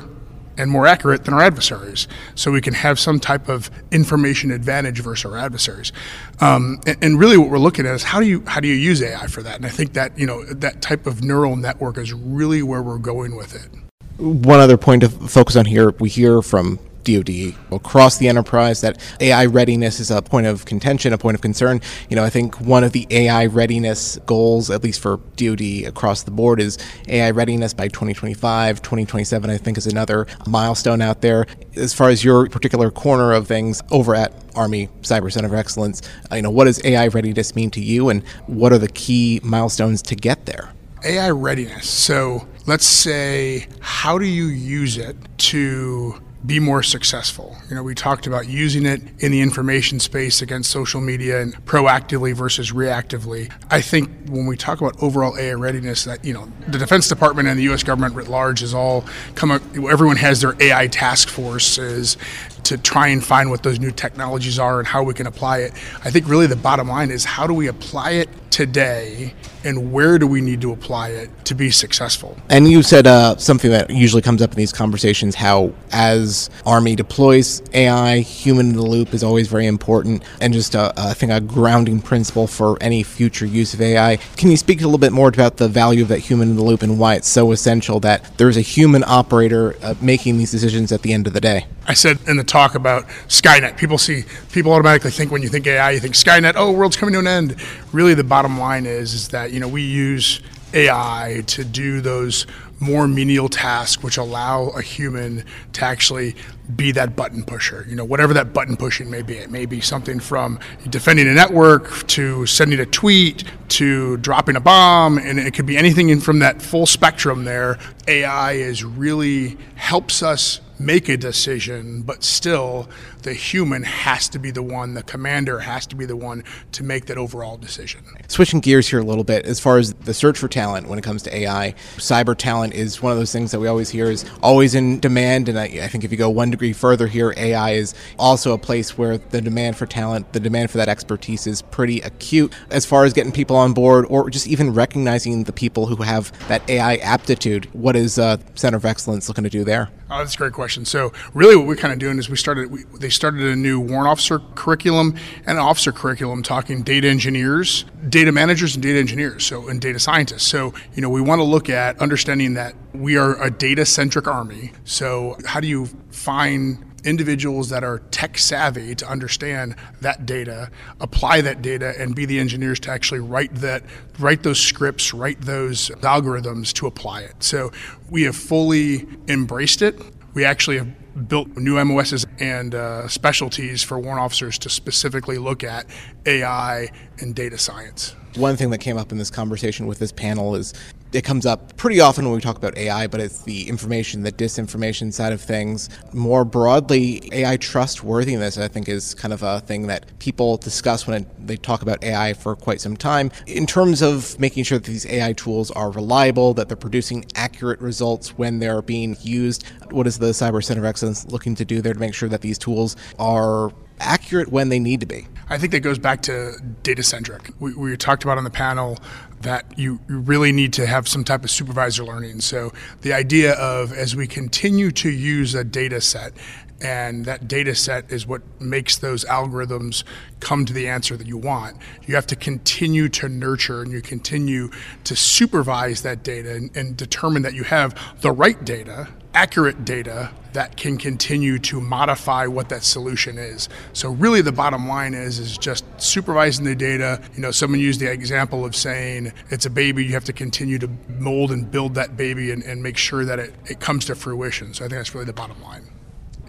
and 0.57 0.69
more 0.71 0.87
accurate 0.87 1.25
than 1.25 1.33
our 1.33 1.41
adversaries. 1.41 2.07
So 2.35 2.51
we 2.51 2.61
can 2.61 2.73
have 2.73 2.99
some 2.99 3.19
type 3.19 3.49
of 3.49 3.69
information 3.91 4.51
advantage 4.51 4.99
versus 5.01 5.31
our 5.31 5.37
adversaries. 5.37 5.91
Um, 6.39 6.79
and, 6.85 6.97
and, 7.03 7.19
really, 7.19 7.37
what 7.37 7.49
we're 7.49 7.59
looking 7.59 7.85
at 7.85 7.95
is 7.95 8.03
how 8.03 8.19
do 8.19 8.25
you 8.25 8.43
how 8.47 8.59
do 8.59 8.67
you 8.67 8.75
use 8.75 9.01
AI 9.01 9.27
for 9.27 9.41
that? 9.43 9.55
And 9.55 9.65
I 9.65 9.69
think 9.69 9.93
that 9.93 10.17
you 10.17 10.25
know 10.25 10.43
that 10.45 10.81
type 10.81 11.07
of 11.07 11.23
neural 11.23 11.55
network 11.55 11.97
is 11.97 12.13
really 12.13 12.61
where 12.61 12.81
we're 12.81 12.97
going 12.97 13.35
with 13.35 13.55
it. 13.55 13.69
One 14.17 14.59
other 14.59 14.77
point 14.77 15.01
to 15.01 15.09
focus 15.09 15.55
on 15.55 15.65
here, 15.65 15.91
we 15.99 16.09
hear 16.09 16.41
from 16.41 16.79
DoD 17.07 17.55
across 17.71 18.17
the 18.17 18.27
enterprise 18.27 18.81
that 18.81 19.01
AI 19.21 19.45
readiness 19.45 19.99
is 20.01 20.11
a 20.11 20.21
point 20.21 20.45
of 20.45 20.65
contention, 20.65 21.13
a 21.13 21.17
point 21.17 21.35
of 21.35 21.41
concern. 21.41 21.79
You 22.09 22.17
know, 22.17 22.23
I 22.23 22.29
think 22.29 22.59
one 22.59 22.83
of 22.83 22.91
the 22.91 23.07
AI 23.09 23.45
readiness 23.45 24.17
goals, 24.25 24.69
at 24.69 24.83
least 24.83 24.99
for 24.99 25.17
DoD 25.37 25.85
across 25.87 26.23
the 26.23 26.31
board, 26.31 26.59
is 26.59 26.77
AI 27.07 27.31
readiness 27.31 27.73
by 27.73 27.87
2025. 27.87 28.81
2027, 28.81 29.49
I 29.49 29.57
think, 29.57 29.77
is 29.77 29.87
another 29.87 30.27
milestone 30.45 31.01
out 31.01 31.21
there. 31.21 31.45
As 31.77 31.93
far 31.93 32.09
as 32.09 32.23
your 32.23 32.49
particular 32.49 32.91
corner 32.91 33.31
of 33.31 33.47
things 33.47 33.81
over 33.89 34.13
at 34.13 34.33
Army 34.55 34.89
Cyber 35.01 35.31
Center 35.31 35.47
of 35.47 35.53
Excellence, 35.53 36.01
uh, 36.29 36.35
you 36.35 36.41
know, 36.41 36.51
what 36.51 36.65
does 36.65 36.83
AI 36.83 37.07
readiness 37.07 37.55
mean 37.55 37.71
to 37.71 37.81
you, 37.81 38.09
and 38.09 38.27
what 38.47 38.73
are 38.73 38.77
the 38.77 38.89
key 38.89 39.39
milestones 39.43 40.01
to 40.03 40.15
get 40.15 40.45
there? 40.45 40.73
AI 41.05 41.29
readiness. 41.29 41.89
So 41.89 42.47
let's 42.65 42.85
say, 42.85 43.67
how 43.79 44.17
do 44.17 44.25
you 44.25 44.45
use 44.45 44.97
it 44.97 45.15
to 45.37 46.21
be 46.47 46.59
more 46.59 46.81
successful. 46.81 47.57
You 47.69 47.75
know, 47.75 47.83
we 47.83 47.93
talked 47.93 48.25
about 48.25 48.47
using 48.47 48.85
it 48.85 49.01
in 49.19 49.31
the 49.31 49.41
information 49.41 49.99
space 49.99 50.41
against 50.41 50.71
social 50.71 51.01
media 51.01 51.41
and 51.41 51.53
proactively 51.65 52.33
versus 52.33 52.71
reactively. 52.71 53.51
I 53.69 53.81
think 53.81 54.09
when 54.29 54.45
we 54.45 54.55
talk 54.55 54.79
about 54.79 55.01
overall 55.03 55.37
AI 55.37 55.53
readiness, 55.53 56.05
that 56.05 56.23
you 56.23 56.33
know, 56.33 56.49
the 56.67 56.77
Defense 56.77 57.09
Department 57.09 57.49
and 57.49 57.59
the 57.59 57.63
U.S. 57.63 57.83
government 57.83 58.15
writ 58.15 58.29
large 58.29 58.63
is 58.63 58.73
all 58.73 59.03
come 59.35 59.51
up. 59.51 59.61
Everyone 59.75 60.15
has 60.15 60.39
their 60.39 60.55
AI 60.61 60.87
task 60.87 61.27
forces 61.27 62.17
to 62.63 62.77
try 62.77 63.07
and 63.07 63.23
find 63.23 63.49
what 63.49 63.63
those 63.63 63.79
new 63.79 63.91
technologies 63.91 64.57
are 64.57 64.79
and 64.79 64.87
how 64.87 65.03
we 65.03 65.13
can 65.13 65.27
apply 65.27 65.59
it. 65.59 65.73
I 66.03 66.11
think 66.11 66.27
really 66.27 66.47
the 66.47 66.55
bottom 66.55 66.87
line 66.87 67.11
is 67.11 67.25
how 67.25 67.45
do 67.45 67.53
we 67.53 67.67
apply 67.67 68.11
it 68.11 68.29
today 68.49 69.33
and 69.67 69.91
where 69.91 70.17
do 70.17 70.25
we 70.25 70.39
need 70.39 70.61
to 70.61 70.71
apply 70.71 71.09
it 71.09 71.29
to 71.45 71.53
be 71.53 71.69
successful? 71.71 72.37
And 72.49 72.69
you 72.69 72.81
said 72.81 73.05
uh, 73.05 73.35
something 73.35 73.69
that 73.71 73.89
usually 73.89 74.21
comes 74.21 74.41
up 74.41 74.51
in 74.51 74.57
these 74.57 74.71
conversations 74.71 75.35
how, 75.35 75.73
as 75.91 76.49
Army 76.65 76.95
deploys 76.95 77.61
AI, 77.73 78.19
human 78.19 78.69
in 78.69 78.75
the 78.77 78.81
loop 78.81 79.13
is 79.13 79.23
always 79.23 79.49
very 79.49 79.67
important, 79.67 80.23
and 80.39 80.53
just, 80.53 80.73
a, 80.73 80.93
I 80.95 81.13
think, 81.13 81.33
a 81.33 81.41
grounding 81.41 82.01
principle 82.01 82.47
for 82.47 82.77
any 82.81 83.03
future 83.03 83.45
use 83.45 83.73
of 83.73 83.81
AI. 83.81 84.17
Can 84.37 84.51
you 84.51 84.57
speak 84.57 84.79
a 84.81 84.85
little 84.85 84.97
bit 84.97 85.11
more 85.11 85.27
about 85.27 85.57
the 85.57 85.67
value 85.67 86.03
of 86.03 86.07
that 86.09 86.19
human 86.19 86.51
in 86.51 86.55
the 86.55 86.63
loop 86.63 86.81
and 86.81 86.97
why 86.97 87.15
it's 87.15 87.27
so 87.27 87.51
essential 87.51 87.99
that 87.99 88.37
there's 88.37 88.55
a 88.55 88.61
human 88.61 89.03
operator 89.05 89.75
uh, 89.81 89.95
making 89.99 90.37
these 90.37 90.51
decisions 90.51 90.93
at 90.93 91.01
the 91.01 91.11
end 91.11 91.27
of 91.27 91.33
the 91.33 91.41
day? 91.41 91.65
I 91.87 91.93
said 91.93 92.19
in 92.27 92.35
the 92.35 92.43
talk 92.43 92.75
about 92.75 93.07
Skynet. 93.29 93.77
People 93.77 93.97
see 93.97 94.25
people 94.51 94.73
automatically 94.73 95.09
think 95.09 95.31
when 95.31 95.41
you 95.41 95.47
think 95.47 95.65
AI, 95.67 95.91
you 95.91 96.01
think 96.01 96.15
Skynet. 96.15 96.53
Oh, 96.57 96.71
world's 96.71 96.97
coming 96.97 97.13
to 97.13 97.19
an 97.19 97.27
end. 97.27 97.55
Really, 97.93 98.13
the 98.13 98.23
bottom 98.23 98.59
line 98.59 98.85
is 98.85 99.13
is 99.13 99.29
that 99.29 99.51
you 99.51 99.59
know 99.59 99.67
we 99.67 99.81
use 99.81 100.41
AI 100.73 101.43
to 101.47 101.63
do 101.63 102.01
those 102.01 102.45
more 102.79 103.07
menial 103.07 103.49
tasks 103.49 104.03
which 104.03 104.17
allow 104.17 104.67
a 104.69 104.81
human 104.81 105.43
to 105.73 105.83
actually 105.83 106.35
be 106.75 106.91
that 106.91 107.15
button 107.15 107.43
pusher. 107.43 107.85
You 107.87 107.95
know, 107.95 108.05
whatever 108.05 108.33
that 108.33 108.53
button 108.53 108.75
pushing 108.75 109.09
may 109.09 109.21
be. 109.21 109.37
It 109.37 109.49
may 109.49 109.65
be 109.65 109.81
something 109.81 110.19
from 110.19 110.59
defending 110.89 111.27
a 111.27 111.33
network 111.33 112.05
to 112.07 112.45
sending 112.45 112.79
a 112.79 112.85
tweet 112.85 113.45
to 113.69 114.17
dropping 114.17 114.57
a 114.57 114.59
bomb, 114.59 115.17
and 115.17 115.39
it 115.39 115.53
could 115.53 115.65
be 115.65 115.77
anything 115.77 116.09
in 116.09 116.19
from 116.19 116.39
that 116.39 116.61
full 116.61 116.85
spectrum 116.85 117.45
there. 117.45 117.79
AI 118.07 118.53
is 118.53 118.83
really 118.83 119.57
helps 119.75 120.21
us 120.21 120.59
make 120.79 121.09
a 121.09 121.17
decision, 121.17 122.01
but 122.01 122.23
still 122.23 122.87
the 123.27 123.33
human 123.33 123.83
has 123.83 124.29
to 124.29 124.39
be 124.39 124.51
the 124.51 124.63
one, 124.63 124.93
the 124.93 125.03
commander 125.03 125.59
has 125.59 125.85
to 125.85 125.97
be 125.97 126.05
the 126.05 126.15
one 126.15 126.45
to 126.71 126.81
make 126.81 127.07
that 127.07 127.17
overall 127.17 127.57
decision. 127.57 128.01
Switching 128.29 128.61
gears 128.61 128.87
here 128.87 128.99
a 128.99 129.03
little 129.03 129.25
bit, 129.25 129.45
as 129.45 129.59
far 129.59 129.77
as 129.77 129.93
the 129.95 130.13
search 130.13 130.37
for 130.37 130.47
talent 130.47 130.87
when 130.87 130.97
it 130.97 131.01
comes 131.01 131.23
to 131.23 131.35
AI, 131.35 131.73
cyber 131.97 132.37
talent 132.37 132.73
is 132.73 133.01
one 133.01 133.11
of 133.11 133.17
those 133.17 133.33
things 133.33 133.51
that 133.51 133.59
we 133.59 133.67
always 133.67 133.89
hear 133.89 134.05
is 134.05 134.23
always 134.41 134.75
in 134.75 135.01
demand. 135.01 135.49
And 135.49 135.59
I, 135.59 135.65
I 135.65 135.89
think 135.89 136.05
if 136.05 136.11
you 136.11 136.17
go 136.17 136.29
one 136.29 136.51
degree 136.51 136.71
further 136.71 137.05
here, 137.05 137.33
AI 137.35 137.71
is 137.71 137.93
also 138.17 138.53
a 138.53 138.57
place 138.57 138.97
where 138.97 139.17
the 139.17 139.41
demand 139.41 139.75
for 139.75 139.85
talent, 139.85 140.31
the 140.31 140.39
demand 140.39 140.71
for 140.71 140.77
that 140.77 140.87
expertise 140.87 141.45
is 141.47 141.61
pretty 141.61 141.99
acute 141.99 142.53
as 142.69 142.85
far 142.85 143.03
as 143.03 143.11
getting 143.11 143.33
people 143.33 143.57
on 143.57 143.73
board 143.73 144.05
or 144.07 144.29
just 144.29 144.47
even 144.47 144.73
recognizing 144.73 145.43
the 145.43 145.51
people 145.51 145.87
who 145.87 145.97
have 145.97 146.31
that 146.47 146.61
AI 146.69 146.95
aptitude. 146.97 147.67
What 147.73 147.97
is 147.97 148.17
uh, 148.17 148.37
Center 148.55 148.77
of 148.77 148.85
Excellence 148.85 149.27
looking 149.27 149.43
to 149.43 149.49
do 149.49 149.65
there? 149.65 149.89
Oh, 150.09 150.19
that's 150.19 150.35
a 150.35 150.37
great 150.37 150.53
question. 150.53 150.85
So, 150.85 151.11
really, 151.33 151.57
what 151.57 151.67
we're 151.67 151.75
kind 151.75 151.91
of 151.91 151.99
doing 151.99 152.17
is 152.17 152.29
we 152.29 152.37
started. 152.37 152.71
We, 152.71 152.83
they 152.97 153.09
started 153.17 153.41
a 153.41 153.55
new 153.55 153.79
warrant 153.79 154.07
officer 154.07 154.39
curriculum 154.55 155.15
and 155.45 155.57
an 155.57 155.63
officer 155.63 155.91
curriculum 155.91 156.43
talking 156.43 156.83
data 156.83 157.09
engineers, 157.09 157.83
data 158.07 158.31
managers, 158.31 158.75
and 158.75 158.83
data 158.83 158.99
engineers. 158.99 159.45
So, 159.45 159.67
and 159.67 159.81
data 159.81 159.99
scientists. 159.99 160.47
So, 160.47 160.73
you 160.93 161.01
know, 161.01 161.09
we 161.09 161.21
want 161.21 161.39
to 161.39 161.43
look 161.43 161.69
at 161.69 161.99
understanding 161.99 162.53
that 162.53 162.75
we 162.93 163.17
are 163.17 163.41
a 163.43 163.51
data 163.51 163.85
centric 163.85 164.27
army. 164.27 164.71
So, 164.85 165.35
how 165.45 165.59
do 165.59 165.67
you 165.67 165.87
find 166.11 166.83
individuals 167.03 167.69
that 167.69 167.83
are 167.83 167.99
tech 168.11 168.37
savvy 168.37 168.93
to 168.95 169.07
understand 169.07 169.75
that 170.01 170.25
data, 170.25 170.69
apply 170.99 171.41
that 171.41 171.61
data, 171.61 171.93
and 171.97 172.15
be 172.15 172.25
the 172.25 172.37
engineers 172.37 172.79
to 172.81 172.91
actually 172.91 173.21
write 173.21 173.53
that, 173.55 173.83
write 174.19 174.43
those 174.43 174.59
scripts, 174.59 175.13
write 175.13 175.39
those 175.41 175.89
algorithms 176.01 176.73
to 176.73 176.85
apply 176.85 177.21
it. 177.21 177.41
So 177.41 177.71
we 178.09 178.23
have 178.23 178.35
fully 178.35 179.07
embraced 179.27 179.81
it. 179.81 179.99
We 180.33 180.43
actually 180.43 180.77
have 180.79 181.06
built 181.17 181.55
new 181.57 181.83
MOSs 181.83 182.25
and 182.39 182.75
uh, 182.75 183.07
specialties 183.07 183.83
for 183.83 183.99
warrant 183.99 184.21
officers 184.21 184.57
to 184.59 184.69
specifically 184.69 185.37
look 185.37 185.63
at 185.63 185.85
AI 186.25 186.89
and 187.19 187.35
data 187.35 187.57
science. 187.57 188.15
One 188.35 188.55
thing 188.55 188.69
that 188.69 188.77
came 188.79 188.97
up 188.97 189.11
in 189.11 189.17
this 189.17 189.31
conversation 189.31 189.87
with 189.87 189.99
this 189.99 190.11
panel 190.11 190.55
is 190.55 190.73
it 191.13 191.23
comes 191.23 191.45
up 191.45 191.75
pretty 191.77 191.99
often 192.01 192.25
when 192.25 192.33
we 192.35 192.41
talk 192.41 192.57
about 192.57 192.77
AI, 192.77 193.07
but 193.07 193.19
it's 193.19 193.43
the 193.43 193.67
information, 193.69 194.23
the 194.23 194.31
disinformation 194.31 195.13
side 195.13 195.33
of 195.33 195.41
things. 195.41 195.89
More 196.13 196.43
broadly, 196.43 197.27
AI 197.31 197.57
trustworthiness, 197.57 198.57
I 198.57 198.67
think, 198.67 198.89
is 198.89 199.13
kind 199.13 199.33
of 199.33 199.43
a 199.43 199.61
thing 199.61 199.87
that 199.87 200.17
people 200.19 200.57
discuss 200.57 201.07
when 201.07 201.25
they 201.39 201.57
talk 201.57 201.81
about 201.81 202.03
AI 202.03 202.33
for 202.33 202.55
quite 202.55 202.81
some 202.81 202.97
time. 202.97 203.31
In 203.45 203.65
terms 203.65 204.01
of 204.01 204.39
making 204.39 204.63
sure 204.65 204.79
that 204.79 204.87
these 204.87 205.05
AI 205.05 205.33
tools 205.33 205.71
are 205.71 205.91
reliable, 205.91 206.53
that 206.55 206.67
they're 206.67 206.77
producing 206.77 207.25
accurate 207.35 207.79
results 207.79 208.37
when 208.37 208.59
they're 208.59 208.81
being 208.81 209.15
used, 209.21 209.65
what 209.91 210.07
is 210.07 210.19
the 210.19 210.27
Cyber 210.27 210.63
Center 210.63 210.81
of 210.81 210.85
Excellence 210.85 211.25
looking 211.27 211.55
to 211.55 211.65
do 211.65 211.81
there 211.81 211.93
to 211.93 211.99
make 211.99 212.13
sure 212.13 212.29
that 212.29 212.41
these 212.41 212.57
tools 212.57 212.95
are 213.17 213.71
accurate 213.99 214.49
when 214.49 214.69
they 214.69 214.79
need 214.79 214.99
to 215.01 215.05
be? 215.05 215.27
I 215.49 215.57
think 215.57 215.71
that 215.71 215.79
goes 215.79 215.97
back 215.97 216.21
to 216.23 216.57
data 216.83 217.03
centric. 217.03 217.51
We, 217.59 217.73
we 217.73 217.95
talked 217.95 218.23
about 218.23 218.37
on 218.37 218.43
the 218.43 218.49
panel 218.49 218.97
that 219.41 219.77
you, 219.77 219.99
you 220.09 220.19
really 220.19 220.51
need 220.51 220.73
to 220.73 220.85
have 220.85 221.07
some 221.07 221.23
type 221.23 221.43
of 221.43 221.51
supervisor 221.51 222.03
learning. 222.03 222.41
So 222.41 222.73
the 223.01 223.13
idea 223.13 223.53
of 223.53 223.93
as 223.93 224.15
we 224.15 224.27
continue 224.27 224.91
to 224.91 225.09
use 225.09 225.55
a 225.55 225.63
data 225.63 226.01
set 226.01 226.33
and 226.81 227.25
that 227.25 227.47
data 227.47 227.73
set 227.75 228.11
is 228.11 228.27
what 228.27 228.41
makes 228.59 228.97
those 228.97 229.25
algorithms 229.25 230.03
come 230.39 230.65
to 230.65 230.73
the 230.73 230.87
answer 230.87 231.17
that 231.17 231.27
you 231.27 231.37
want. 231.37 231.77
You 232.05 232.15
have 232.15 232.27
to 232.27 232.35
continue 232.35 233.09
to 233.09 233.29
nurture 233.29 233.81
and 233.81 233.91
you 233.91 234.01
continue 234.01 234.69
to 235.03 235.15
supervise 235.15 236.03
that 236.03 236.23
data 236.23 236.53
and, 236.53 236.75
and 236.75 236.95
determine 236.95 237.41
that 237.43 237.53
you 237.53 237.63
have 237.63 238.21
the 238.21 238.31
right 238.31 238.63
data 238.63 239.07
accurate 239.37 239.85
data 239.85 240.31
that 240.53 240.75
can 240.77 240.97
continue 240.97 241.59
to 241.59 241.79
modify 241.79 242.47
what 242.47 242.69
that 242.69 242.83
solution 242.83 243.37
is. 243.37 243.69
So 243.93 244.09
really 244.09 244.41
the 244.41 244.51
bottom 244.51 244.87
line 244.87 245.13
is 245.13 245.37
is 245.37 245.59
just 245.59 245.85
supervising 246.01 246.65
the 246.65 246.75
data. 246.75 247.21
You 247.35 247.41
know, 247.41 247.51
someone 247.51 247.79
used 247.79 247.99
the 247.99 248.11
example 248.11 248.65
of 248.65 248.75
saying 248.75 249.31
it's 249.51 249.67
a 249.67 249.69
baby, 249.69 250.03
you 250.03 250.13
have 250.13 250.23
to 250.25 250.33
continue 250.33 250.79
to 250.79 250.89
mold 251.19 251.51
and 251.51 251.69
build 251.69 251.93
that 251.95 252.17
baby 252.17 252.49
and, 252.49 252.63
and 252.63 252.81
make 252.81 252.97
sure 252.97 253.25
that 253.25 253.37
it, 253.37 253.53
it 253.69 253.79
comes 253.79 254.05
to 254.05 254.15
fruition. 254.15 254.73
So 254.73 254.85
I 254.85 254.87
think 254.87 254.97
that's 254.97 255.13
really 255.13 255.27
the 255.27 255.33
bottom 255.33 255.61
line. 255.61 255.83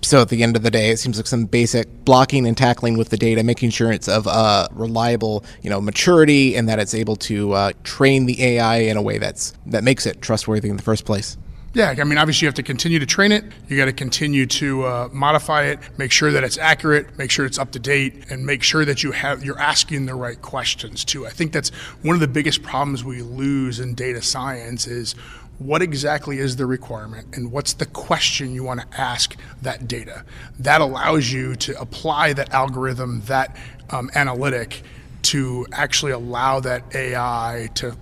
So 0.02 0.22
at 0.22 0.28
the 0.28 0.42
end 0.42 0.56
of 0.56 0.62
the 0.62 0.70
day, 0.70 0.90
it 0.90 0.98
seems 0.98 1.16
like 1.16 1.26
some 1.26 1.44
basic 1.44 2.04
blocking 2.04 2.46
and 2.46 2.56
tackling 2.56 2.96
with 2.96 3.10
the 3.10 3.16
data, 3.16 3.42
making 3.42 3.70
sure 3.70 3.92
it's 3.92 4.08
of 4.08 4.26
uh, 4.26 4.68
reliable, 4.72 5.44
you 5.62 5.70
know, 5.70 5.80
maturity, 5.80 6.56
and 6.56 6.68
that 6.68 6.78
it's 6.78 6.94
able 6.94 7.16
to 7.16 7.52
uh, 7.52 7.72
train 7.84 8.26
the 8.26 8.42
AI 8.42 8.78
in 8.78 8.96
a 8.96 9.02
way 9.02 9.18
that's 9.18 9.52
that 9.66 9.84
makes 9.84 10.06
it 10.06 10.22
trustworthy 10.22 10.68
in 10.68 10.76
the 10.76 10.82
first 10.82 11.04
place. 11.04 11.36
Yeah, 11.74 11.94
I 11.98 12.04
mean, 12.04 12.16
obviously 12.16 12.46
you 12.46 12.48
have 12.48 12.54
to 12.54 12.62
continue 12.62 12.98
to 12.98 13.06
train 13.06 13.30
it. 13.30 13.44
You 13.68 13.76
got 13.76 13.84
to 13.84 13.92
continue 13.92 14.46
to 14.46 14.84
uh, 14.84 15.08
modify 15.12 15.64
it, 15.64 15.78
make 15.98 16.10
sure 16.10 16.32
that 16.32 16.42
it's 16.42 16.56
accurate, 16.56 17.18
make 17.18 17.30
sure 17.30 17.44
it's 17.44 17.58
up 17.58 17.72
to 17.72 17.78
date, 17.78 18.30
and 18.30 18.46
make 18.46 18.62
sure 18.62 18.86
that 18.86 19.02
you 19.02 19.12
have 19.12 19.44
you're 19.44 19.60
asking 19.60 20.06
the 20.06 20.14
right 20.14 20.40
questions 20.40 21.04
too. 21.04 21.26
I 21.26 21.30
think 21.30 21.52
that's 21.52 21.68
one 22.02 22.14
of 22.14 22.20
the 22.20 22.28
biggest 22.28 22.62
problems 22.62 23.04
we 23.04 23.20
lose 23.20 23.80
in 23.80 23.94
data 23.94 24.22
science 24.22 24.86
is 24.86 25.14
what 25.58 25.82
exactly 25.82 26.38
is 26.38 26.56
the 26.56 26.66
requirement 26.66 27.36
and 27.36 27.50
what's 27.50 27.72
the 27.74 27.86
question 27.86 28.54
you 28.54 28.62
want 28.62 28.80
to 28.80 29.00
ask 29.00 29.36
that 29.62 29.88
data. 29.88 30.24
That 30.58 30.80
allows 30.80 31.32
you 31.32 31.56
to 31.56 31.80
apply 31.80 32.32
that 32.34 32.52
algorithm, 32.54 33.22
that 33.22 33.56
um, 33.90 34.10
analytic, 34.14 34.82
to 35.22 35.66
actually 35.72 36.12
allow 36.12 36.60
that 36.60 36.94
AI 36.94 37.68
to 37.74 37.96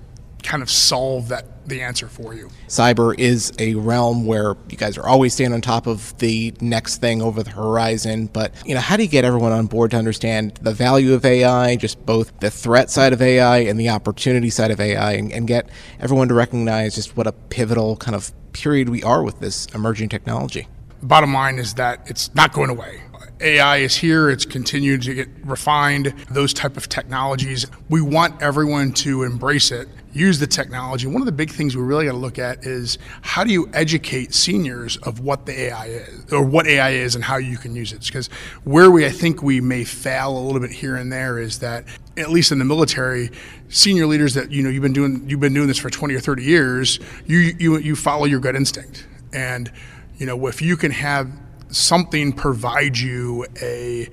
kind 0.46 0.62
of 0.62 0.70
solve 0.70 1.28
that 1.28 1.44
the 1.68 1.82
answer 1.82 2.06
for 2.06 2.32
you. 2.32 2.48
Cyber 2.68 3.18
is 3.18 3.52
a 3.58 3.74
realm 3.74 4.24
where 4.24 4.56
you 4.70 4.76
guys 4.76 4.96
are 4.96 5.06
always 5.06 5.34
staying 5.34 5.52
on 5.52 5.60
top 5.60 5.86
of 5.86 6.16
the 6.18 6.54
next 6.60 6.98
thing 6.98 7.20
over 7.20 7.42
the 7.42 7.50
horizon. 7.50 8.28
But 8.28 8.54
you 8.64 8.74
know, 8.74 8.80
how 8.80 8.96
do 8.96 9.02
you 9.02 9.08
get 9.08 9.24
everyone 9.24 9.52
on 9.52 9.66
board 9.66 9.90
to 9.90 9.96
understand 9.96 10.58
the 10.62 10.72
value 10.72 11.14
of 11.14 11.24
AI, 11.24 11.76
just 11.76 12.04
both 12.06 12.38
the 12.38 12.50
threat 12.50 12.90
side 12.90 13.12
of 13.12 13.20
AI 13.20 13.58
and 13.58 13.78
the 13.78 13.88
opportunity 13.88 14.48
side 14.48 14.70
of 14.70 14.80
AI, 14.80 15.12
and, 15.12 15.32
and 15.32 15.48
get 15.48 15.68
everyone 15.98 16.28
to 16.28 16.34
recognize 16.34 16.94
just 16.94 17.16
what 17.16 17.26
a 17.26 17.32
pivotal 17.32 17.96
kind 17.96 18.14
of 18.14 18.32
period 18.52 18.88
we 18.88 19.02
are 19.02 19.22
with 19.22 19.40
this 19.40 19.66
emerging 19.74 20.08
technology? 20.08 20.68
Bottom 21.02 21.34
line 21.34 21.58
is 21.58 21.74
that 21.74 22.08
it's 22.08 22.34
not 22.34 22.52
going 22.52 22.70
away. 22.70 23.02
AI 23.40 23.78
is 23.78 23.96
here, 23.96 24.30
it's 24.30 24.46
continued 24.46 25.02
to 25.02 25.12
get 25.12 25.28
refined, 25.44 26.14
those 26.30 26.54
type 26.54 26.76
of 26.78 26.88
technologies. 26.88 27.66
We 27.90 28.00
want 28.00 28.40
everyone 28.40 28.92
to 28.92 29.24
embrace 29.24 29.70
it, 29.70 29.88
use 30.16 30.38
the 30.38 30.46
technology. 30.46 31.06
One 31.06 31.22
of 31.22 31.26
the 31.26 31.32
big 31.32 31.50
things 31.50 31.76
we 31.76 31.82
really 31.82 32.06
got 32.06 32.12
to 32.12 32.18
look 32.18 32.38
at 32.38 32.64
is 32.64 32.98
how 33.22 33.44
do 33.44 33.52
you 33.52 33.68
educate 33.72 34.34
seniors 34.34 34.96
of 34.98 35.20
what 35.20 35.46
the 35.46 35.52
AI 35.52 35.86
is 35.86 36.32
or 36.32 36.42
what 36.42 36.66
AI 36.66 36.90
is 36.90 37.14
and 37.14 37.22
how 37.22 37.36
you 37.36 37.58
can 37.58 37.76
use 37.76 37.92
it. 37.92 38.04
Because 38.04 38.28
where 38.64 38.90
we 38.90 39.06
I 39.06 39.10
think 39.10 39.42
we 39.42 39.60
may 39.60 39.84
fail 39.84 40.36
a 40.36 40.40
little 40.40 40.60
bit 40.60 40.70
here 40.70 40.96
and 40.96 41.12
there 41.12 41.38
is 41.38 41.58
that 41.60 41.84
at 42.16 42.30
least 42.30 42.50
in 42.50 42.58
the 42.58 42.64
military, 42.64 43.30
senior 43.68 44.06
leaders 44.06 44.34
that 44.34 44.50
you 44.50 44.62
know 44.62 44.70
you've 44.70 44.82
been 44.82 44.92
doing 44.92 45.28
you've 45.28 45.40
been 45.40 45.54
doing 45.54 45.68
this 45.68 45.78
for 45.78 45.90
20 45.90 46.14
or 46.14 46.20
30 46.20 46.42
years, 46.42 46.98
you 47.26 47.38
you 47.58 47.78
you 47.78 47.94
follow 47.94 48.24
your 48.24 48.40
gut 48.40 48.56
instinct. 48.56 49.06
And 49.32 49.70
you 50.16 50.26
know, 50.26 50.46
if 50.46 50.62
you 50.62 50.76
can 50.76 50.92
have 50.92 51.30
something 51.68 52.32
provide 52.32 52.96
you 52.96 53.46
a 53.60 54.08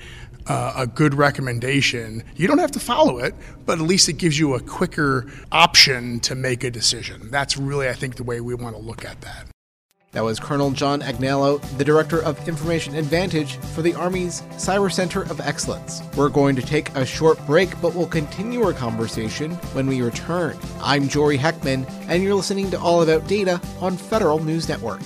uh, 0.48 0.74
a 0.76 0.88
good 0.88 1.14
recommendation, 1.14 2.24
you 2.36 2.48
don't 2.48 2.60
have 2.60 2.72
to 2.72 2.80
follow 2.80 3.20
it, 3.20 3.34
but 3.66 3.80
at 3.80 3.86
least 3.86 4.10
it 4.10 4.14
gives 4.14 4.38
you 4.38 4.56
a 4.56 4.60
quicker 4.60 5.26
option 5.52 6.20
to 6.22 6.36
make 6.36 6.64
a 6.64 6.72
decision. 6.72 7.30
That's 7.32 7.58
really, 7.58 7.88
I 7.88 7.94
think, 7.94 8.16
the 8.16 8.24
way 8.24 8.42
we 8.42 8.54
want 8.56 8.76
to 8.76 8.82
look 8.82 9.06
at 9.06 9.22
that. 9.22 9.48
That 10.14 10.24
was 10.24 10.40
Colonel 10.40 10.70
John 10.70 11.02
Agnello, 11.02 11.60
the 11.80 11.84
Director 11.84 12.22
of 12.22 12.48
Information 12.48 12.94
Advantage 12.94 13.56
for 13.56 13.82
the 13.82 13.96
Army's 13.96 14.42
Cyber 14.58 14.92
Center 14.92 15.24
of 15.24 15.42
Excellence. 15.42 16.04
We're 16.16 16.30
going 16.30 16.56
to 16.56 16.62
take 16.62 16.90
a 16.96 17.04
short 17.04 17.44
break, 17.48 17.70
but 17.82 17.96
we'll 17.96 18.06
continue 18.06 18.62
our 18.62 18.74
conversation 18.74 19.54
when 19.74 19.88
we 19.88 20.04
return. 20.04 20.56
I'm 20.84 21.08
Jory 21.08 21.40
Heckman, 21.40 21.90
and 22.10 22.22
you're 22.22 22.36
listening 22.36 22.70
to 22.70 22.80
All 22.80 23.02
About 23.02 23.28
Data 23.28 23.60
on 23.82 23.98
Federal 23.98 24.38
News 24.38 24.70
Network. 24.70 25.02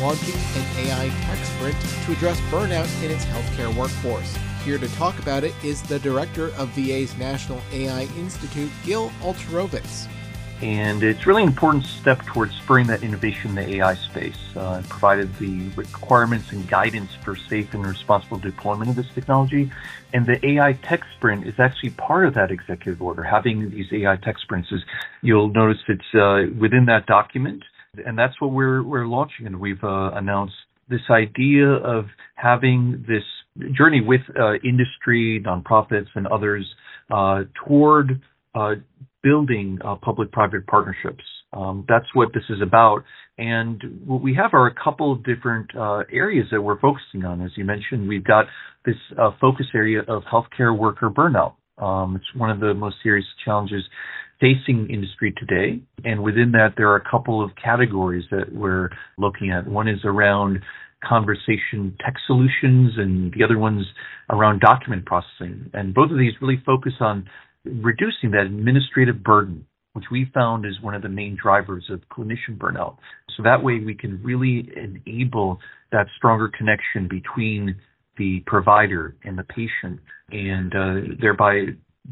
Launching 0.00 0.34
an 0.34 0.86
AI 0.86 1.08
tech 1.22 1.44
sprint 1.44 1.76
to 2.04 2.12
address 2.12 2.40
burnout 2.50 2.88
in 3.04 3.10
its 3.10 3.24
healthcare 3.26 3.74
workforce. 3.76 4.36
Here 4.64 4.78
to 4.78 4.88
talk 4.96 5.18
about 5.18 5.44
it 5.44 5.54
is 5.64 5.82
the 5.82 5.98
director 5.98 6.48
of 6.56 6.68
VA's 6.70 7.16
National 7.16 7.60
AI 7.72 8.02
Institute, 8.16 8.70
Gil 8.84 9.10
Alterovitz. 9.22 10.08
And 10.60 11.04
it's 11.04 11.24
really 11.24 11.44
an 11.44 11.48
important 11.48 11.84
step 11.84 12.20
towards 12.26 12.52
spurring 12.56 12.88
that 12.88 13.04
innovation 13.04 13.50
in 13.50 13.54
the 13.54 13.76
AI 13.76 13.94
space. 13.94 14.36
Uh, 14.56 14.82
provided 14.88 15.32
the 15.36 15.68
requirements 15.76 16.50
and 16.50 16.68
guidance 16.68 17.12
for 17.22 17.36
safe 17.36 17.72
and 17.74 17.86
responsible 17.86 18.38
deployment 18.38 18.90
of 18.90 18.96
this 18.96 19.06
technology. 19.14 19.70
And 20.12 20.26
the 20.26 20.44
AI 20.44 20.72
tech 20.72 21.02
sprint 21.16 21.46
is 21.46 21.54
actually 21.60 21.90
part 21.90 22.26
of 22.26 22.34
that 22.34 22.50
executive 22.50 23.00
order. 23.00 23.22
Having 23.22 23.70
these 23.70 23.86
AI 23.92 24.16
tech 24.16 24.38
sprints 24.40 24.72
is, 24.72 24.82
you'll 25.22 25.50
notice 25.50 25.78
it's 25.88 26.14
uh, 26.14 26.46
within 26.58 26.86
that 26.86 27.06
document 27.06 27.62
and 28.04 28.18
that's 28.18 28.40
what 28.40 28.52
we're 28.52 28.82
we're 28.82 29.06
launching, 29.06 29.46
and 29.46 29.60
we've 29.60 29.82
uh, 29.82 30.10
announced 30.12 30.54
this 30.88 31.00
idea 31.10 31.66
of 31.66 32.06
having 32.34 33.04
this 33.06 33.22
journey 33.76 34.00
with 34.00 34.20
uh, 34.40 34.54
industry, 34.64 35.42
nonprofits, 35.44 36.06
and 36.14 36.26
others 36.26 36.66
uh, 37.10 37.40
toward 37.66 38.20
uh, 38.54 38.74
building 39.22 39.78
uh, 39.84 39.96
public-private 39.96 40.66
partnerships. 40.66 41.24
Um, 41.52 41.84
that's 41.88 42.06
what 42.14 42.28
this 42.34 42.44
is 42.48 42.60
about. 42.62 43.04
And 43.38 44.02
what 44.04 44.22
we 44.22 44.34
have 44.34 44.52
are 44.52 44.66
a 44.66 44.74
couple 44.74 45.12
of 45.12 45.24
different 45.24 45.70
uh, 45.76 46.02
areas 46.12 46.46
that 46.50 46.60
we're 46.60 46.78
focusing 46.78 47.24
on. 47.24 47.40
As 47.40 47.50
you 47.56 47.64
mentioned, 47.64 48.08
we've 48.08 48.24
got 48.24 48.46
this 48.84 48.96
focus 49.40 49.66
area 49.74 50.00
of 50.08 50.22
healthcare 50.24 50.76
worker 50.76 51.10
burnout. 51.10 51.54
Um, 51.82 52.16
it's 52.16 52.34
one 52.34 52.50
of 52.50 52.60
the 52.60 52.74
most 52.74 52.96
serious 53.02 53.26
challenges 53.44 53.82
facing 54.40 54.88
industry 54.90 55.34
today. 55.36 55.80
And 56.04 56.22
within 56.22 56.52
that, 56.52 56.74
there 56.76 56.88
are 56.90 56.96
a 56.96 57.10
couple 57.10 57.44
of 57.44 57.50
categories 57.62 58.24
that 58.30 58.52
we're 58.52 58.90
looking 59.16 59.50
at. 59.50 59.66
One 59.66 59.88
is 59.88 60.00
around 60.04 60.62
conversation 61.04 61.96
tech 62.04 62.14
solutions, 62.26 62.92
and 62.96 63.32
the 63.32 63.44
other 63.44 63.58
one's 63.58 63.86
around 64.30 64.60
document 64.60 65.06
processing. 65.06 65.70
And 65.72 65.94
both 65.94 66.10
of 66.10 66.18
these 66.18 66.32
really 66.40 66.62
focus 66.64 66.94
on 67.00 67.28
reducing 67.64 68.30
that 68.32 68.46
administrative 68.46 69.22
burden, 69.22 69.66
which 69.92 70.06
we 70.10 70.30
found 70.34 70.64
is 70.66 70.80
one 70.80 70.94
of 70.94 71.02
the 71.02 71.08
main 71.08 71.36
drivers 71.40 71.84
of 71.90 72.00
clinician 72.08 72.56
burnout. 72.56 72.96
So 73.36 73.42
that 73.44 73.62
way 73.62 73.80
we 73.84 73.94
can 73.94 74.20
really 74.22 74.68
enable 74.76 75.58
that 75.92 76.06
stronger 76.16 76.50
connection 76.56 77.08
between 77.08 77.76
the 78.16 78.42
provider 78.46 79.14
and 79.22 79.38
the 79.38 79.44
patient, 79.44 80.00
and 80.30 80.74
uh, 80.74 81.14
thereby 81.20 81.66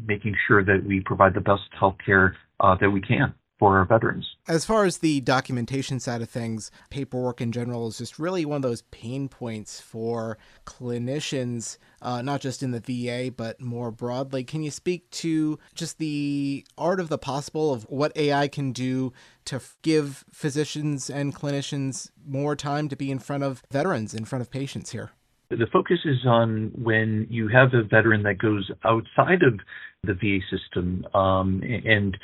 making 0.05 0.35
sure 0.47 0.63
that 0.63 0.83
we 0.85 1.01
provide 1.01 1.33
the 1.33 1.41
best 1.41 1.63
healthcare 1.79 2.33
uh, 2.59 2.75
that 2.79 2.89
we 2.89 3.01
can 3.01 3.33
for 3.59 3.77
our 3.77 3.85
veterans. 3.85 4.25
As 4.47 4.65
far 4.65 4.85
as 4.85 4.99
the 4.99 5.19
documentation 5.21 5.99
side 5.99 6.21
of 6.21 6.29
things, 6.29 6.69
paperwork 6.89 7.41
in 7.41 7.51
general 7.51 7.87
is 7.87 7.97
just 7.97 8.19
really 8.19 8.45
one 8.45 8.57
of 8.57 8.61
those 8.61 8.83
pain 8.83 9.27
points 9.27 9.81
for 9.81 10.37
clinicians, 10.65 11.77
uh, 12.01 12.21
not 12.21 12.41
just 12.41 12.61
in 12.61 12.71
the 12.71 12.79
VA, 12.79 13.31
but 13.31 13.59
more 13.59 13.91
broadly. 13.91 14.43
Can 14.43 14.63
you 14.63 14.71
speak 14.71 15.09
to 15.11 15.57
just 15.73 15.97
the 15.97 16.65
art 16.77 16.99
of 16.99 17.09
the 17.09 17.17
possible 17.17 17.73
of 17.73 17.83
what 17.89 18.15
AI 18.15 18.47
can 18.47 18.71
do 18.71 19.11
to 19.45 19.59
give 19.81 20.23
physicians 20.31 21.09
and 21.09 21.35
clinicians 21.35 22.11
more 22.25 22.55
time 22.55 22.87
to 22.89 22.95
be 22.95 23.09
in 23.09 23.19
front 23.19 23.43
of 23.43 23.63
veterans, 23.71 24.13
in 24.13 24.25
front 24.25 24.41
of 24.41 24.51
patients 24.51 24.91
here? 24.91 25.11
The 25.49 25.67
focus 25.71 25.99
is 26.03 26.25
on 26.25 26.71
when 26.75 27.27
you 27.29 27.47
have 27.47 27.73
a 27.73 27.83
veteran 27.83 28.23
that 28.23 28.37
goes 28.37 28.69
outside 28.83 29.43
of 29.43 29.59
the 30.03 30.13
VA 30.13 30.39
system 30.51 31.05
um, 31.13 31.63
and 31.63 32.17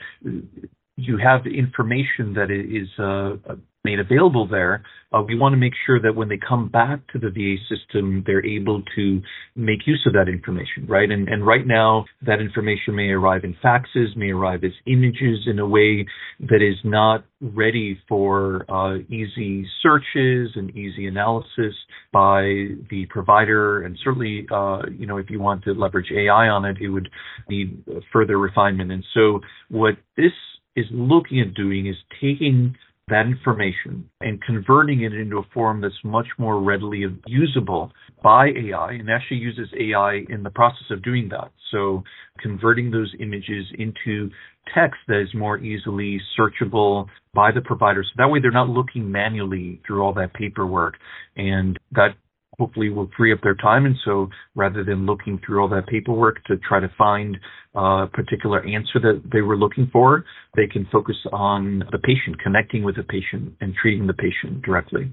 you 0.98 1.18
have 1.18 1.46
information 1.46 2.34
that 2.34 2.52
is 2.52 2.90
uh, 3.00 3.56
made 3.84 4.00
available 4.00 4.48
there, 4.48 4.84
uh, 5.12 5.22
we 5.22 5.38
want 5.38 5.52
to 5.52 5.58
make 5.58 5.74
sure 5.86 6.00
that 6.00 6.16
when 6.16 6.30
they 6.30 6.38
come 6.38 6.70
back 6.70 7.06
to 7.12 7.20
the 7.20 7.30
VA 7.30 7.56
system, 7.68 8.24
they're 8.26 8.46
able 8.46 8.82
to 8.96 9.22
make 9.56 9.86
use 9.86 10.02
of 10.08 10.14
that 10.14 10.30
information, 10.30 10.88
right? 10.88 11.12
And, 11.12 11.28
and 11.28 11.46
right 11.46 11.68
now, 11.68 12.06
that 12.26 12.40
information 12.40 12.96
may 12.96 13.10
arrive 13.10 13.44
in 13.44 13.56
faxes, 13.64 14.16
may 14.16 14.30
arrive 14.30 14.64
as 14.64 14.72
images 14.88 15.48
in 15.48 15.60
a 15.60 15.68
way 15.68 16.06
that 16.40 16.62
is 16.62 16.78
not 16.86 17.26
ready 17.42 18.00
for 18.08 18.66
uh, 18.72 19.00
easy 19.10 19.68
searches 19.82 20.52
and 20.56 20.72
easy 20.72 21.06
analysis 21.06 21.76
by 22.14 22.42
the 22.90 23.06
provider. 23.10 23.84
And 23.84 24.00
certainly, 24.02 24.48
uh, 24.50 24.84
you 24.98 25.06
know, 25.06 25.18
if 25.18 25.30
you 25.30 25.42
want 25.42 25.66
to 25.66 25.74
leverage 25.74 26.12
AI 26.16 26.48
on 26.48 26.64
it, 26.64 26.78
it 26.80 26.88
would 26.88 27.10
need 27.50 27.84
further 28.14 28.40
refinement. 28.40 28.94
And 28.94 29.04
so, 29.14 29.42
what 29.70 29.96
this 30.16 30.32
is 30.76 30.86
looking 30.92 31.42
at 31.42 31.54
doing 31.54 31.86
is 31.86 31.96
taking 32.22 32.76
that 33.10 33.26
information 33.26 34.10
and 34.22 34.42
converting 34.44 35.02
it 35.02 35.14
into 35.14 35.38
a 35.38 35.44
form 35.54 35.82
that's 35.82 35.94
much 36.04 36.28
more 36.38 36.62
readily 36.62 37.06
usable 37.28 37.92
by 38.24 38.48
AI 38.48 38.94
and 38.94 39.10
actually 39.10 39.38
uses 39.38 39.68
AI 39.78 40.22
in 40.30 40.42
the 40.44 40.50
process 40.50 40.86
of 40.90 41.04
doing 41.04 41.28
that. 41.30 41.52
So 41.72 42.04
converting 42.40 42.92
those 42.92 43.14
images 43.20 43.66
into 43.78 44.30
text 44.74 45.00
that 45.08 45.22
is 45.22 45.34
more 45.34 45.58
easily 45.58 46.22
searchable 46.40 47.08
by 47.34 47.52
the 47.52 47.62
provider. 47.62 48.04
So 48.04 48.12
that 48.18 48.30
way 48.30 48.40
they're 48.40 48.52
not 48.52 48.70
looking 48.70 49.12
manually 49.12 49.82
through 49.86 50.02
all 50.02 50.14
that 50.14 50.34
paperwork 50.34 50.96
and 51.36 51.78
that 51.92 52.16
hopefully 52.60 52.90
will 52.90 53.10
free 53.18 53.34
up 53.34 53.40
their 53.42 53.56
time. 53.56 53.86
And 53.86 53.96
so 54.06 54.30
rather 54.56 54.84
than 54.84 55.06
looking 55.06 55.40
through 55.46 55.62
all 55.62 55.70
that 55.70 55.88
paperwork 55.88 56.44
to 56.46 56.58
try 56.58 56.80
to 56.80 56.90
find 56.98 57.38
a 57.76 58.08
particular 58.08 58.66
answer 58.66 59.00
that 59.00 59.22
they 59.32 59.42
were 59.42 59.58
looking 59.58 59.90
for, 59.92 60.26
they 60.56 60.68
can 60.68 60.88
focus 60.92 61.18
on 61.32 61.84
the 61.92 61.98
patient, 61.98 62.40
connecting 62.42 62.84
with 62.84 62.96
the 62.96 63.04
patient 63.04 63.54
and 63.62 63.74
treating 63.76 64.08
the 64.08 64.14
patient 64.14 64.62
directly. 64.62 65.12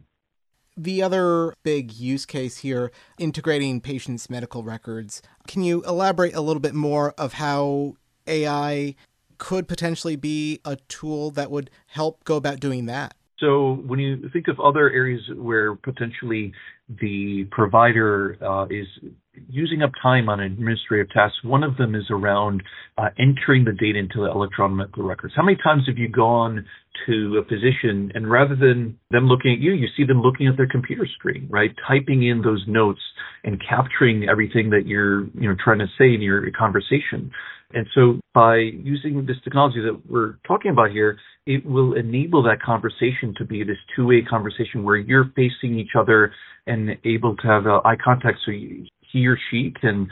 The 0.77 1.03
other 1.03 1.53
big 1.63 1.93
use 1.93 2.25
case 2.25 2.59
here, 2.59 2.91
integrating 3.19 3.81
patients' 3.81 4.31
medical 4.31 4.63
records. 4.63 5.21
Can 5.47 5.63
you 5.63 5.83
elaborate 5.85 6.35
a 6.35 6.41
little 6.41 6.61
bit 6.61 6.75
more 6.75 7.13
of 7.19 7.35
how 7.35 7.97
AI 8.27 8.95
could 9.37 9.67
potentially 9.67 10.17
be 10.17 10.61
a 10.65 10.77
tool 10.89 11.31
that 11.33 11.51
would 11.51 11.71
help 11.89 12.23
go 12.25 12.37
about 12.37 12.61
doing 12.61 12.87
that? 12.87 13.15
So 13.41 13.83
when 13.87 13.99
you 13.99 14.29
think 14.33 14.49
of 14.49 14.61
other 14.61 14.91
areas 14.91 15.23
where 15.35 15.75
potentially 15.75 16.53
the 17.01 17.47
provider 17.51 18.37
uh, 18.43 18.67
is 18.67 18.87
using 19.49 19.83
up 19.83 19.93
time 20.03 20.29
on 20.29 20.41
administrative 20.41 21.11
tasks, 21.11 21.39
one 21.43 21.63
of 21.63 21.77
them 21.77 21.95
is 21.95 22.05
around 22.11 22.63
uh, 22.99 23.09
entering 23.19 23.65
the 23.65 23.73
data 23.73 23.99
into 23.99 24.19
the 24.25 24.31
electronic 24.31 24.77
medical 24.77 25.05
records. 25.05 25.33
How 25.37 25.43
many 25.43 25.57
times 25.63 25.85
have 25.87 25.97
you 25.97 26.09
gone 26.09 26.67
to 27.07 27.43
a 27.43 27.49
physician 27.49 28.13
and 28.15 28.31
rather 28.31 28.57
than 28.57 28.99
them 29.11 29.27
looking 29.27 29.53
at 29.53 29.59
you, 29.59 29.73
you 29.73 29.89
see 29.97 30.05
them 30.05 30.21
looking 30.21 30.47
at 30.47 30.57
their 30.57 30.69
computer 30.69 31.07
screen, 31.19 31.47
right? 31.51 31.71
Typing 31.89 32.27
in 32.27 32.43
those 32.43 32.63
notes 32.67 33.01
and 33.45 33.61
capturing 33.67 34.29
everything 34.29 34.71
that 34.71 34.87
you're, 34.87 35.25
you 35.29 35.49
know, 35.49 35.57
trying 35.63 35.79
to 35.79 35.87
say 35.99 36.13
in 36.13 36.21
your 36.21 36.51
conversation. 36.51 37.31
And 37.73 37.87
so 37.95 38.21
by 38.35 38.57
using 38.57 39.27
this 39.27 39.37
technology 39.45 39.81
that 39.81 40.01
we're 40.09 40.35
talking 40.47 40.73
about 40.73 40.91
here, 40.91 41.19
it 41.47 41.65
will 41.65 41.95
enable 41.95 42.43
that 42.45 42.61
conversation 42.61 43.35
to 43.39 43.45
be 43.45 43.63
this 43.63 43.79
two-way 43.95 44.23
conversation 44.29 44.83
where 44.83 44.97
you're 44.97 45.31
facing 45.37 45.79
each 45.79 45.95
other 45.99 46.33
and 46.67 46.91
able 47.05 47.37
to 47.37 47.47
have 47.47 47.67
uh, 47.67 47.81
eye 47.85 47.97
contact 48.03 48.39
so 48.45 48.53
he 48.53 49.27
or 49.27 49.39
she 49.51 49.73
can 49.81 50.09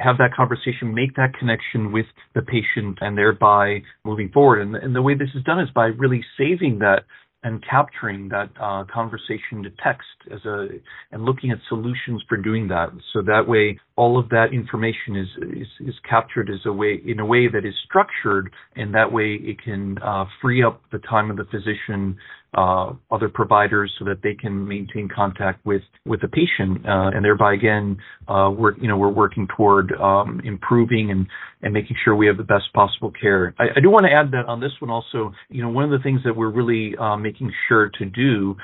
have 0.00 0.18
that 0.18 0.32
conversation, 0.34 0.94
make 0.94 1.16
that 1.16 1.34
connection 1.38 1.92
with 1.92 2.06
the 2.34 2.42
patient, 2.42 2.98
and 3.00 3.18
thereby 3.18 3.82
moving 4.04 4.30
forward. 4.30 4.62
And, 4.62 4.76
and 4.76 4.94
the 4.94 5.02
way 5.02 5.14
this 5.14 5.30
is 5.34 5.42
done 5.42 5.58
is 5.60 5.68
by 5.74 5.86
really 5.86 6.24
saving 6.38 6.78
that 6.78 7.02
and 7.42 7.64
capturing 7.68 8.28
that 8.28 8.50
uh, 8.60 8.84
conversation 8.92 9.62
to 9.62 9.70
text 9.82 10.06
as 10.32 10.44
a 10.44 10.66
and 11.12 11.24
looking 11.24 11.50
at 11.50 11.58
solutions 11.68 12.22
for 12.28 12.36
doing 12.36 12.68
that. 12.68 12.88
So 13.12 13.22
that 13.22 13.48
way, 13.48 13.78
all 13.96 14.18
of 14.18 14.28
that 14.28 14.48
information 14.52 15.16
is 15.16 15.28
is, 15.56 15.88
is 15.88 15.94
captured 16.08 16.50
as 16.50 16.60
a 16.66 16.72
way 16.72 17.00
in 17.04 17.20
a 17.20 17.26
way 17.26 17.48
that 17.48 17.64
is 17.64 17.74
structured, 17.84 18.52
and 18.76 18.94
that 18.94 19.12
way 19.12 19.38
it 19.40 19.62
can 19.62 19.98
uh, 19.98 20.26
free 20.42 20.62
up 20.62 20.82
the 20.92 20.98
time 20.98 21.30
of 21.30 21.36
the 21.36 21.44
physician 21.44 22.16
uh, 22.54 22.92
other 23.10 23.28
providers 23.28 23.92
so 23.98 24.04
that 24.04 24.22
they 24.22 24.34
can 24.34 24.66
maintain 24.66 25.08
contact 25.08 25.64
with 25.64 25.82
with 26.04 26.20
the 26.20 26.28
patient, 26.28 26.84
uh, 26.86 27.10
and 27.14 27.24
thereby 27.24 27.54
again, 27.54 27.96
uh, 28.28 28.50
we're 28.50 28.76
you 28.78 28.88
know 28.88 28.96
we're 28.96 29.08
working 29.08 29.46
toward 29.56 29.92
um, 29.92 30.40
improving 30.44 31.10
and 31.10 31.26
and 31.62 31.72
making 31.72 31.96
sure 32.04 32.16
we 32.16 32.26
have 32.26 32.36
the 32.36 32.42
best 32.42 32.64
possible 32.74 33.12
care. 33.20 33.54
I, 33.58 33.64
I 33.76 33.80
do 33.80 33.90
want 33.90 34.06
to 34.06 34.12
add 34.12 34.32
that 34.32 34.46
on 34.48 34.60
this 34.60 34.72
one 34.80 34.90
also, 34.90 35.32
you 35.48 35.62
know, 35.62 35.68
one 35.68 35.84
of 35.84 35.90
the 35.90 36.02
things 36.02 36.20
that 36.24 36.34
we're 36.34 36.50
really 36.50 36.96
uh, 36.96 37.16
making 37.16 37.52
sure 37.68 37.90
to 37.98 38.04
do 38.04 38.56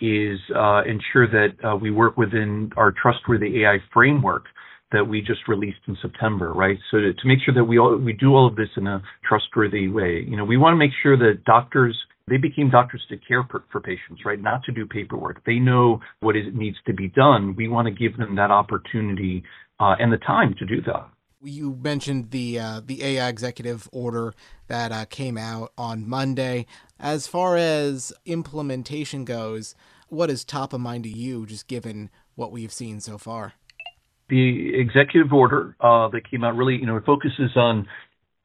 is 0.00 0.38
uh, 0.56 0.82
ensure 0.82 1.26
that 1.28 1.48
uh, 1.64 1.76
we 1.76 1.90
work 1.90 2.16
within 2.16 2.70
our 2.76 2.92
trustworthy 2.92 3.64
AI 3.64 3.78
framework 3.92 4.44
that 4.92 5.04
we 5.04 5.20
just 5.20 5.46
released 5.46 5.78
in 5.86 5.96
September, 6.02 6.52
right? 6.52 6.78
So 6.90 6.98
to, 6.98 7.12
to 7.12 7.26
make 7.26 7.38
sure 7.44 7.54
that 7.54 7.64
we 7.64 7.78
all, 7.78 7.96
we 7.96 8.12
do 8.12 8.34
all 8.34 8.46
of 8.46 8.56
this 8.56 8.68
in 8.76 8.86
a 8.86 9.02
trustworthy 9.28 9.88
way. 9.88 10.24
You 10.26 10.36
know, 10.36 10.44
we 10.44 10.56
want 10.56 10.72
to 10.72 10.78
make 10.78 10.90
sure 11.02 11.16
that 11.16 11.44
doctors 11.44 11.96
they 12.30 12.36
became 12.36 12.70
doctors 12.70 13.02
to 13.08 13.16
care 13.18 13.44
for, 13.50 13.64
for, 13.70 13.80
patients, 13.80 14.24
right? 14.24 14.40
Not 14.40 14.62
to 14.64 14.72
do 14.72 14.86
paperwork. 14.86 15.44
They 15.44 15.58
know 15.58 16.00
what 16.20 16.36
is, 16.36 16.44
needs 16.54 16.76
to 16.86 16.94
be 16.94 17.08
done. 17.08 17.54
We 17.56 17.68
want 17.68 17.86
to 17.86 17.92
give 17.92 18.16
them 18.16 18.36
that 18.36 18.50
opportunity 18.52 19.42
uh, 19.80 19.96
and 19.98 20.12
the 20.12 20.18
time 20.18 20.54
to 20.60 20.64
do 20.64 20.80
that. 20.82 21.08
You 21.42 21.76
mentioned 21.82 22.30
the 22.30 22.58
uh, 22.58 22.80
the 22.84 23.02
AI 23.02 23.28
executive 23.28 23.88
order 23.92 24.34
that 24.68 24.92
uh, 24.92 25.06
came 25.06 25.38
out 25.38 25.72
on 25.76 26.06
Monday. 26.06 26.66
As 26.98 27.26
far 27.26 27.56
as 27.56 28.12
implementation 28.26 29.24
goes, 29.24 29.74
what 30.08 30.30
is 30.30 30.44
top 30.44 30.74
of 30.74 30.80
mind 30.80 31.04
to 31.04 31.10
you, 31.10 31.46
just 31.46 31.66
given 31.66 32.10
what 32.34 32.52
we've 32.52 32.72
seen 32.72 33.00
so 33.00 33.16
far? 33.16 33.54
The 34.28 34.78
executive 34.78 35.32
order 35.32 35.74
uh, 35.80 36.08
that 36.08 36.30
came 36.30 36.44
out 36.44 36.56
really, 36.56 36.76
you 36.76 36.86
know, 36.86 37.00
focuses 37.04 37.56
on 37.56 37.88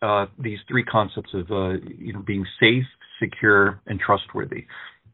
uh, 0.02 0.28
these 0.40 0.60
three 0.68 0.84
concepts 0.84 1.32
of 1.34 1.52
uh, 1.52 1.74
you 1.98 2.14
know 2.14 2.22
being 2.22 2.46
safe, 2.60 2.86
secure, 3.20 3.82
and 3.88 4.00
trustworthy. 4.00 4.66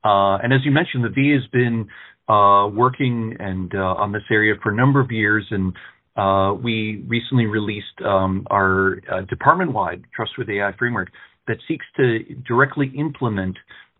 Uh, 0.04 0.38
and 0.38 0.54
as 0.54 0.62
you 0.66 0.72
mentioned, 0.72 1.04
the 1.04 1.10
VA 1.10 1.40
has 1.40 1.48
been 1.52 1.88
uh, 2.28 2.68
working 2.68 3.36
and 3.40 3.74
uh, 3.76 3.96
on 4.00 4.12
this 4.12 4.24
area 4.32 4.54
for 4.62 4.72
a 4.72 4.76
number 4.76 5.00
of 5.00 5.12
years, 5.12 5.46
and 5.52 5.74
uh, 6.16 6.54
we 6.54 7.04
recently 7.08 7.46
released 7.46 8.02
um, 8.06 8.46
our 8.50 9.00
uh, 9.12 9.22
department-wide 9.30 10.04
trustworthy 10.16 10.60
AI 10.60 10.72
framework 10.78 11.10
that 11.48 11.58
seeks 11.68 11.86
to 11.98 12.20
directly 12.48 12.92
implement 12.98 13.58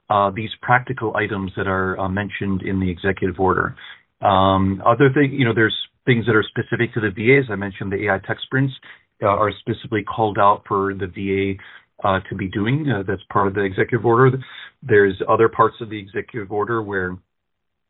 uh, 0.10 0.30
these 0.36 0.50
practical 0.62 1.16
items 1.16 1.52
that 1.56 1.68
are 1.68 2.10
mentioned 2.10 2.62
in 2.62 2.80
the 2.80 2.90
executive 2.90 3.40
order. 3.40 3.76
Um, 4.22 4.82
other 4.86 5.10
thing, 5.14 5.34
you 5.34 5.46
know, 5.46 5.54
there's 5.54 5.76
things 6.06 6.26
that 6.26 6.36
are 6.36 6.44
specific 6.44 6.94
to 6.94 7.00
the 7.00 7.10
VA. 7.10 7.40
As 7.40 7.50
I 7.50 7.56
mentioned, 7.56 7.92
the 7.92 8.08
AI 8.08 8.20
tech 8.28 8.38
sprints 8.44 8.74
are 9.22 9.52
specifically 9.60 10.04
called 10.04 10.38
out 10.38 10.64
for 10.68 10.94
the 10.94 11.08
VA 11.08 11.62
uh, 12.04 12.20
to 12.30 12.36
be 12.36 12.48
doing. 12.48 12.88
Uh, 12.90 13.04
that's 13.08 13.22
part 13.32 13.48
of 13.48 13.54
the 13.54 13.64
executive 13.64 14.06
order. 14.06 14.38
There's 14.84 15.22
other 15.30 15.50
parts 15.50 15.76
of 15.82 15.90
the 15.90 16.00
executive 16.00 16.52
order 16.52 16.82
where 16.82 17.18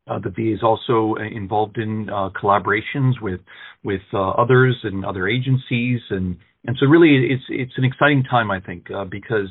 uh, 0.08 0.19
the 0.19 0.30
VA 0.30 0.54
is 0.54 0.63
also 0.63 1.15
involved 1.21 1.78
in 1.78 2.10
uh, 2.10 2.30
collaborations 2.30 3.21
with 3.21 3.39
with 3.84 4.02
uh, 4.13 4.30
others 4.32 4.76
and 4.84 5.06
other 5.06 5.28
agencies, 5.28 6.02
and 6.10 6.38
and 6.65 6.76
so 6.80 6.88
really 6.88 7.28
it's 7.32 7.43
it's 7.50 7.74
an 7.78 7.86
exciting 7.86 8.24
time 8.24 8.52
I 8.52 8.60
think 8.60 8.88
uh, 8.91 9.06
because 9.06 9.50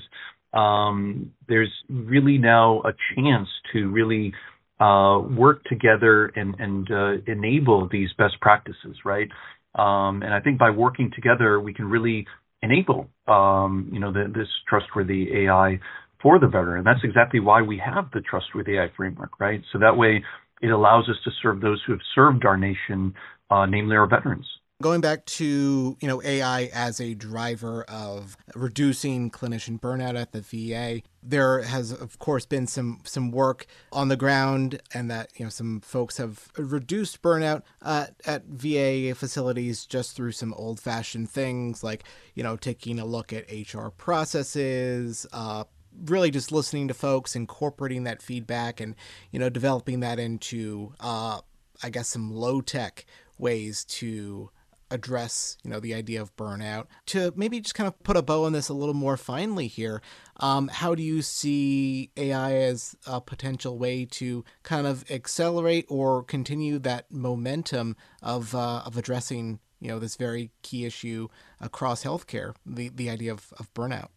um, 0.53 1.33
there's 1.49 1.73
really 1.89 2.37
now 2.37 2.83
a 2.83 2.93
chance 3.15 3.49
to 3.73 3.91
really 3.91 4.33
work 4.81 5.63
together 5.65 6.33
and 6.35 6.57
and 6.59 6.89
enable 7.29 7.89
these 7.91 8.11
best 8.19 8.35
practices, 8.41 8.97
right? 9.05 9.29
Um, 9.75 10.23
and 10.23 10.35
I 10.35 10.41
think 10.41 10.59
by 10.59 10.71
working 10.71 11.13
together, 11.15 11.61
we 11.61 11.73
can 11.73 11.89
really 11.89 12.27
enable 12.63 13.09
um, 13.29 13.89
you 13.93 14.01
know 14.01 14.13
the, 14.13 14.33
this 14.35 14.49
trustworthy 14.69 15.29
AI 15.45 15.79
for 16.23 16.39
the 16.39 16.47
veteran. 16.47 16.85
That's 16.85 17.05
exactly 17.05 17.41
why 17.41 17.63
we 17.63 17.81
have 17.85 18.11
the 18.13 18.21
trustworthy 18.21 18.79
AI 18.79 18.89
framework, 18.97 19.41
right? 19.41 19.63
So 19.73 19.79
that 19.79 19.97
way 19.97 20.23
it 20.63 20.69
allows 20.69 21.09
us 21.09 21.17
to 21.25 21.31
serve 21.43 21.61
those 21.61 21.83
who 21.87 21.93
have 21.93 22.03
served 22.15 22.45
our 22.45 22.57
nation, 22.57 23.15
uh, 23.51 23.67
namely 23.67 23.97
our 23.97 24.07
veterans. 24.07 24.47
Going 24.83 25.03
back 25.03 25.27
to 25.27 25.99
you 26.01 26.09
know 26.09 26.23
AI 26.23 26.71
as 26.73 27.03
a 27.03 27.13
driver 27.13 27.83
of 27.85 28.39
reducing 28.55 29.31
clinician 29.31 29.79
burnout 29.79 30.19
at 30.19 30.33
the 30.33 30.41
VA, 30.41 31.03
there 31.23 31.61
has 31.61 31.93
of 31.93 32.19
course 32.19 32.47
been 32.47 32.67
some 32.67 33.01
some 33.05 33.31
work 33.31 33.67
on 33.93 34.09
the 34.09 34.17
ground, 34.17 34.81
and 34.95 35.11
that 35.11 35.33
you 35.37 35.45
know 35.45 35.51
some 35.51 35.83
folks 35.83 36.17
have 36.17 36.49
reduced 36.57 37.21
burnout 37.21 37.61
uh, 37.83 38.07
at 38.25 38.47
VA 38.47 39.15
facilities 39.15 39.85
just 39.85 40.17
through 40.17 40.33
some 40.33 40.55
old 40.55 40.81
fashioned 40.81 41.29
things 41.29 41.85
like 41.85 42.05
you 42.35 42.43
know 42.43 42.57
taking 42.57 42.99
a 42.99 43.05
look 43.05 43.35
at 43.35 43.45
HR 43.51 43.89
processes, 43.89 45.27
uh, 45.35 45.65
really 46.07 46.31
just 46.31 46.53
listening 46.53 46.89
to 46.89 46.95
folks, 46.95 47.37
incorporating 47.37 48.05
that 48.05 48.23
feedback, 48.23 48.81
and 48.81 48.95
you 49.31 49.39
know 49.39 49.51
developing 49.51 50.01
that 50.01 50.19
into 50.19 50.95
uh, 51.01 51.43
I 51.83 51.91
guess 51.91 52.09
some 52.09 52.33
low 52.33 52.63
tech 52.63 53.05
ways 53.37 53.85
to 53.85 54.51
address 54.91 55.57
you 55.63 55.71
know 55.71 55.81
the 55.81 55.95
idea 55.95 56.21
of 56.21 56.35
burnout. 56.37 56.87
To 57.07 57.33
maybe 57.37 57.61
just 57.61 57.75
kind 57.75 57.89
of 57.89 58.03
put 58.03 58.17
a 58.17 58.23
bow 58.23 58.45
on 58.45 58.53
this 58.53 58.69
a 58.69 58.75
little 58.75 58.95
more 58.95 59.17
finely 59.17 59.67
here 59.67 60.03
um, 60.41 60.69
how 60.69 60.95
do 60.95 61.03
you 61.03 61.23
see 61.23 62.11
ai 62.17 62.55
as 62.55 62.97
a 63.07 63.21
potential 63.21 63.79
way 63.79 64.05
to 64.07 64.45
kind 64.63 64.87
of 64.87 65.09
accelerate 65.11 65.87
or 65.89 66.23
continue 66.25 66.79
that 66.79 67.11
momentum 67.11 67.97
of 68.23 68.55
uh, 68.55 68.83
of 68.85 68.97
addressing 68.97 69.61
you 69.81 69.89
know 69.89 69.99
this 69.99 70.17
very 70.17 70.51
key 70.63 70.85
issue 70.85 71.29
across 71.61 72.05
healthcare 72.05 72.55
the 72.67 72.89
the 72.89 73.11
idea 73.11 73.33
of, 73.33 73.53
of 73.59 73.73
burnout? 73.75 74.09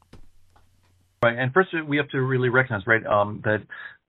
Right 1.24 1.38
and 1.38 1.54
first 1.54 1.70
we 1.88 1.98
have 1.98 2.10
to 2.10 2.22
really 2.22 2.50
recognize 2.50 2.86
right 2.88 3.06
um, 3.06 3.42
that 3.46 3.62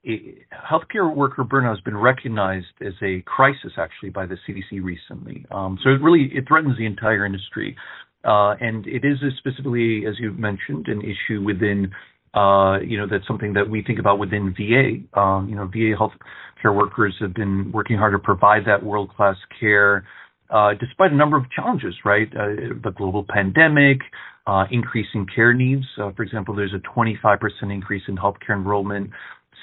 healthcare 0.06 1.14
worker 1.14 1.44
burnout 1.44 1.70
has 1.70 1.80
been 1.80 1.96
recognized 1.96 2.66
as 2.80 2.92
a 3.02 3.22
crisis 3.22 3.72
actually 3.78 4.10
by 4.10 4.26
the 4.26 4.36
CDC 4.46 4.82
recently. 4.82 5.46
Um, 5.50 5.78
so 5.82 5.90
it 5.90 6.02
really 6.02 6.30
it 6.32 6.46
threatens 6.46 6.76
the 6.78 6.86
entire 6.86 7.24
industry, 7.24 7.76
uh, 8.24 8.54
and 8.60 8.86
it 8.86 9.04
is 9.04 9.18
specifically, 9.38 10.04
as 10.06 10.14
you 10.18 10.32
mentioned, 10.32 10.88
an 10.88 11.00
issue 11.00 11.42
within 11.42 11.92
uh, 12.34 12.80
you 12.80 12.98
know, 12.98 13.06
that's 13.08 13.26
something 13.28 13.52
that 13.54 13.70
we 13.70 13.82
think 13.82 14.00
about 14.00 14.18
within 14.18 14.54
VA. 14.58 15.18
Um, 15.18 15.48
you 15.48 15.54
know, 15.54 15.66
VA 15.66 15.94
healthcare 15.96 16.74
workers 16.76 17.14
have 17.20 17.32
been 17.32 17.70
working 17.72 17.96
hard 17.96 18.12
to 18.12 18.18
provide 18.18 18.62
that 18.66 18.82
world-class 18.82 19.36
care, 19.60 20.04
uh, 20.50 20.70
despite 20.80 21.12
a 21.12 21.14
number 21.14 21.36
of 21.36 21.44
challenges, 21.52 21.94
right? 22.04 22.26
Uh, 22.34 22.74
the 22.82 22.92
global 22.96 23.24
pandemic, 23.28 24.00
uh, 24.48 24.64
increasing 24.72 25.26
care 25.32 25.54
needs. 25.54 25.84
Uh, 25.96 26.10
for 26.16 26.24
example, 26.24 26.56
there's 26.56 26.74
a 26.74 26.98
25% 26.98 27.38
increase 27.72 28.02
in 28.08 28.16
healthcare 28.16 28.56
enrollment 28.56 29.10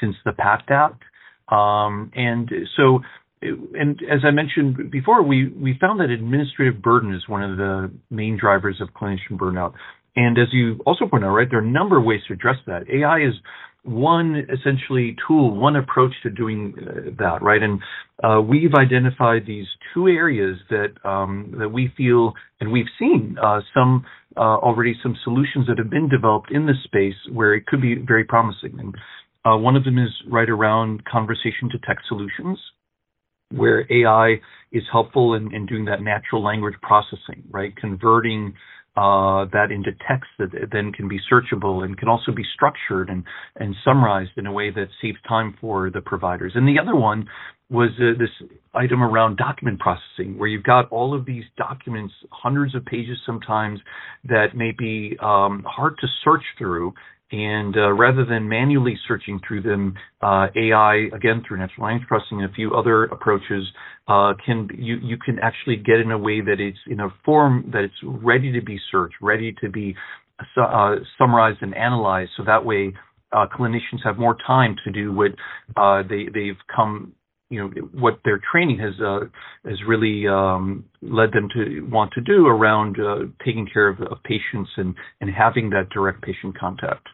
since 0.01 0.15
the 0.25 0.33
PACT 0.33 0.71
Act. 0.71 1.03
Um, 1.47 2.11
and 2.15 2.49
so, 2.75 2.99
and 3.41 4.01
as 4.11 4.19
I 4.25 4.31
mentioned 4.31 4.91
before, 4.91 5.23
we, 5.23 5.47
we 5.49 5.77
found 5.79 5.99
that 5.99 6.09
administrative 6.09 6.81
burden 6.81 7.13
is 7.13 7.27
one 7.27 7.43
of 7.43 7.57
the 7.57 7.91
main 8.09 8.37
drivers 8.37 8.81
of 8.81 8.89
clinician 8.89 9.37
burnout. 9.37 9.73
And 10.15 10.37
as 10.37 10.47
you 10.51 10.79
also 10.85 11.07
point 11.07 11.23
out, 11.23 11.29
right, 11.29 11.47
there 11.49 11.59
are 11.59 11.63
a 11.63 11.71
number 11.71 11.97
of 11.97 12.03
ways 12.03 12.21
to 12.27 12.33
address 12.33 12.57
that. 12.67 12.83
AI 12.89 13.27
is 13.27 13.33
one 13.83 14.45
essentially 14.53 15.15
tool, 15.27 15.55
one 15.55 15.75
approach 15.75 16.11
to 16.23 16.29
doing 16.29 16.75
uh, 16.77 17.11
that, 17.17 17.41
right? 17.41 17.61
And 17.63 17.81
uh, 18.23 18.41
we've 18.41 18.73
identified 18.75 19.45
these 19.47 19.65
two 19.93 20.07
areas 20.07 20.57
that 20.69 20.93
um, 21.03 21.55
that 21.57 21.69
we 21.69 21.91
feel, 21.97 22.33
and 22.59 22.71
we've 22.71 22.85
seen 22.99 23.37
uh, 23.41 23.61
some 23.73 24.05
uh, 24.37 24.39
already 24.39 24.93
some 25.01 25.17
solutions 25.23 25.67
that 25.67 25.77
have 25.79 25.89
been 25.89 26.09
developed 26.09 26.51
in 26.51 26.67
this 26.67 26.75
space 26.83 27.15
where 27.31 27.55
it 27.55 27.65
could 27.65 27.81
be 27.81 27.95
very 27.95 28.23
promising. 28.23 28.77
And 28.77 28.95
uh, 29.45 29.57
one 29.57 29.75
of 29.75 29.83
them 29.83 29.97
is 29.97 30.09
right 30.29 30.49
around 30.49 31.03
conversation 31.05 31.69
to 31.71 31.79
text 31.85 32.05
solutions, 32.07 32.59
where 33.51 33.85
AI 33.91 34.39
is 34.71 34.83
helpful 34.91 35.33
in, 35.33 35.53
in 35.53 35.65
doing 35.65 35.85
that 35.85 36.01
natural 36.01 36.43
language 36.43 36.75
processing, 36.81 37.43
right? 37.49 37.75
Converting 37.75 38.53
uh, 38.97 39.45
that 39.53 39.67
into 39.71 39.91
text 40.07 40.27
that 40.37 40.49
then 40.71 40.91
can 40.91 41.07
be 41.07 41.17
searchable 41.31 41.83
and 41.83 41.97
can 41.97 42.09
also 42.09 42.31
be 42.31 42.43
structured 42.53 43.09
and, 43.09 43.23
and 43.55 43.73
summarized 43.85 44.31
in 44.35 44.45
a 44.45 44.51
way 44.51 44.69
that 44.69 44.87
saves 45.01 45.17
time 45.27 45.57
for 45.61 45.89
the 45.89 46.01
providers. 46.01 46.51
And 46.55 46.67
the 46.67 46.79
other 46.79 46.95
one 46.95 47.27
was 47.69 47.89
uh, 47.99 48.19
this 48.19 48.49
item 48.73 49.01
around 49.01 49.37
document 49.37 49.79
processing, 49.79 50.37
where 50.37 50.49
you've 50.49 50.63
got 50.63 50.91
all 50.91 51.13
of 51.15 51.25
these 51.25 51.45
documents, 51.57 52.13
hundreds 52.31 52.75
of 52.75 52.83
pages 52.83 53.17
sometimes, 53.25 53.79
that 54.25 54.47
may 54.55 54.71
be 54.77 55.17
um, 55.23 55.65
hard 55.65 55.95
to 56.01 56.07
search 56.23 56.43
through 56.57 56.93
and 57.31 57.75
uh, 57.77 57.91
rather 57.93 58.25
than 58.25 58.47
manually 58.49 58.97
searching 59.07 59.39
through 59.47 59.61
them, 59.61 59.95
uh, 60.21 60.47
AI, 60.55 61.07
again 61.15 61.43
through 61.47 61.59
natural 61.59 61.87
language 61.87 62.07
processing 62.07 62.41
and 62.41 62.49
a 62.49 62.53
few 62.53 62.73
other 62.73 63.05
approaches, 63.05 63.65
uh, 64.07 64.33
can 64.45 64.67
you 64.77 64.97
you 65.01 65.17
can 65.17 65.39
actually 65.39 65.77
get 65.77 65.99
in 65.99 66.11
a 66.11 66.17
way 66.17 66.41
that 66.41 66.59
it's 66.59 66.77
in 66.87 66.99
a 66.99 67.07
form 67.23 67.69
that 67.73 67.83
it's 67.83 67.93
ready 68.03 68.51
to 68.51 68.61
be 68.61 68.77
searched, 68.91 69.15
ready 69.21 69.55
to 69.61 69.69
be 69.69 69.95
uh, 70.57 70.95
summarized 71.17 71.61
and 71.61 71.75
analyzed. 71.75 72.31
So 72.35 72.43
that 72.45 72.65
way, 72.65 72.93
uh, 73.31 73.45
clinicians 73.47 74.03
have 74.03 74.17
more 74.17 74.35
time 74.45 74.75
to 74.83 74.91
do 74.91 75.13
what 75.13 75.31
uh, 75.77 76.03
they 76.07 76.25
they've 76.33 76.59
come 76.75 77.13
you 77.51 77.59
know 77.59 77.69
what 77.93 78.19
their 78.25 78.41
training 78.51 78.79
has 78.79 78.93
uh, 78.99 79.19
has 79.69 79.77
really 79.87 80.27
um, 80.27 80.85
led 81.01 81.31
them 81.33 81.49
to 81.53 81.81
want 81.91 82.11
to 82.13 82.21
do 82.21 82.47
around 82.47 82.97
uh, 82.99 83.25
taking 83.45 83.67
care 83.71 83.89
of, 83.89 84.01
of, 84.01 84.23
patients 84.23 84.71
and 84.77 84.95
and 85.19 85.29
having 85.29 85.69
that 85.69 85.89
direct 85.93 86.21
patient 86.21 86.57
contact. 86.57 87.07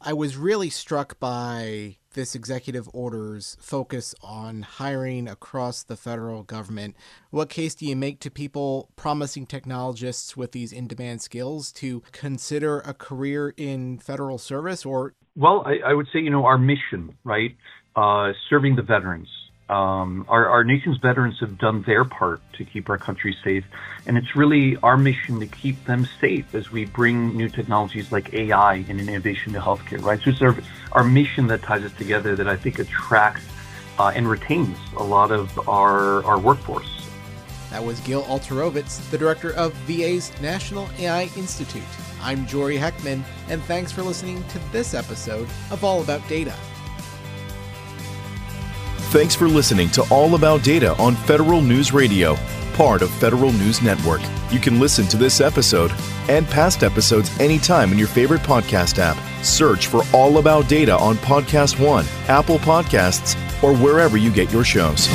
I 0.00 0.12
was 0.12 0.36
really 0.36 0.70
struck 0.70 1.18
by 1.18 1.96
this 2.14 2.34
executive 2.34 2.88
order's 2.92 3.56
focus 3.60 4.14
on 4.22 4.62
hiring 4.62 5.28
across 5.28 5.82
the 5.82 5.96
federal 5.96 6.42
government. 6.42 6.96
What 7.30 7.48
case 7.48 7.74
do 7.74 7.86
you 7.86 7.96
make 7.96 8.20
to 8.20 8.30
people 8.30 8.90
promising 8.96 9.46
technologists 9.46 10.36
with 10.36 10.52
these 10.52 10.72
in 10.72 10.86
demand 10.86 11.22
skills 11.22 11.72
to 11.72 12.02
consider 12.12 12.78
a 12.80 12.94
career 12.94 13.52
in 13.56 13.98
federal 13.98 14.38
service 14.38 14.86
or? 14.86 15.14
Well, 15.36 15.64
I, 15.66 15.90
I 15.90 15.94
would 15.94 16.06
say, 16.12 16.20
you 16.20 16.30
know, 16.30 16.44
our 16.44 16.58
mission, 16.58 17.16
right? 17.24 17.56
Uh, 17.96 18.32
serving 18.48 18.76
the 18.76 18.82
veterans, 18.82 19.28
um, 19.68 20.24
our, 20.28 20.48
our, 20.48 20.64
nation's 20.64 20.96
veterans 20.96 21.40
have 21.40 21.58
done 21.58 21.82
their 21.82 22.04
part 22.04 22.40
to 22.54 22.64
keep 22.64 22.88
our 22.88 22.96
country 22.96 23.36
safe, 23.44 23.64
and 24.06 24.16
it's 24.16 24.34
really 24.34 24.76
our 24.78 24.96
mission 24.96 25.40
to 25.40 25.46
keep 25.46 25.84
them 25.84 26.08
safe 26.20 26.54
as 26.54 26.72
we 26.72 26.86
bring 26.86 27.36
new 27.36 27.50
technologies 27.50 28.10
like 28.10 28.32
AI 28.32 28.76
and 28.88 28.98
innovation 28.98 29.52
to 29.52 29.60
healthcare, 29.60 30.02
right? 30.02 30.20
So 30.22 30.30
it's 30.30 30.40
our, 30.40 30.56
our 30.92 31.04
mission 31.04 31.48
that 31.48 31.62
ties 31.62 31.84
us 31.84 31.92
together 31.92 32.34
that 32.36 32.48
I 32.48 32.56
think 32.56 32.78
attracts 32.78 33.44
uh, 33.98 34.12
and 34.14 34.28
retains 34.28 34.78
a 34.96 35.02
lot 35.02 35.30
of 35.30 35.68
our, 35.68 36.24
our 36.24 36.38
workforce. 36.38 37.06
That 37.70 37.84
was 37.84 38.00
Gil 38.00 38.22
Alterovitz, 38.22 39.10
the 39.10 39.18
director 39.18 39.52
of 39.52 39.74
VA's 39.86 40.32
National 40.40 40.88
AI 40.98 41.24
Institute. 41.36 41.82
I'm 42.22 42.46
Jory 42.46 42.78
Heckman, 42.78 43.22
and 43.50 43.62
thanks 43.64 43.92
for 43.92 44.02
listening 44.02 44.42
to 44.44 44.58
this 44.72 44.94
episode 44.94 45.48
of 45.70 45.84
All 45.84 46.02
About 46.02 46.26
Data. 46.26 46.54
Thanks 49.10 49.34
for 49.34 49.48
listening 49.48 49.88
to 49.90 50.02
All 50.10 50.34
About 50.34 50.62
Data 50.62 50.94
on 50.98 51.16
Federal 51.16 51.62
News 51.62 51.92
Radio, 51.94 52.36
part 52.74 53.00
of 53.00 53.10
Federal 53.10 53.52
News 53.52 53.80
Network. 53.80 54.20
You 54.50 54.60
can 54.60 54.78
listen 54.78 55.06
to 55.06 55.16
this 55.16 55.40
episode 55.40 55.92
and 56.28 56.46
past 56.46 56.82
episodes 56.82 57.30
anytime 57.40 57.90
in 57.90 57.98
your 57.98 58.06
favorite 58.06 58.42
podcast 58.42 58.98
app. 58.98 59.16
Search 59.42 59.86
for 59.86 60.02
All 60.12 60.36
About 60.36 60.68
Data 60.68 60.94
on 60.98 61.16
Podcast 61.16 61.82
One, 61.82 62.04
Apple 62.28 62.58
Podcasts, 62.58 63.34
or 63.62 63.74
wherever 63.74 64.18
you 64.18 64.30
get 64.30 64.52
your 64.52 64.62
shows. 64.64 65.08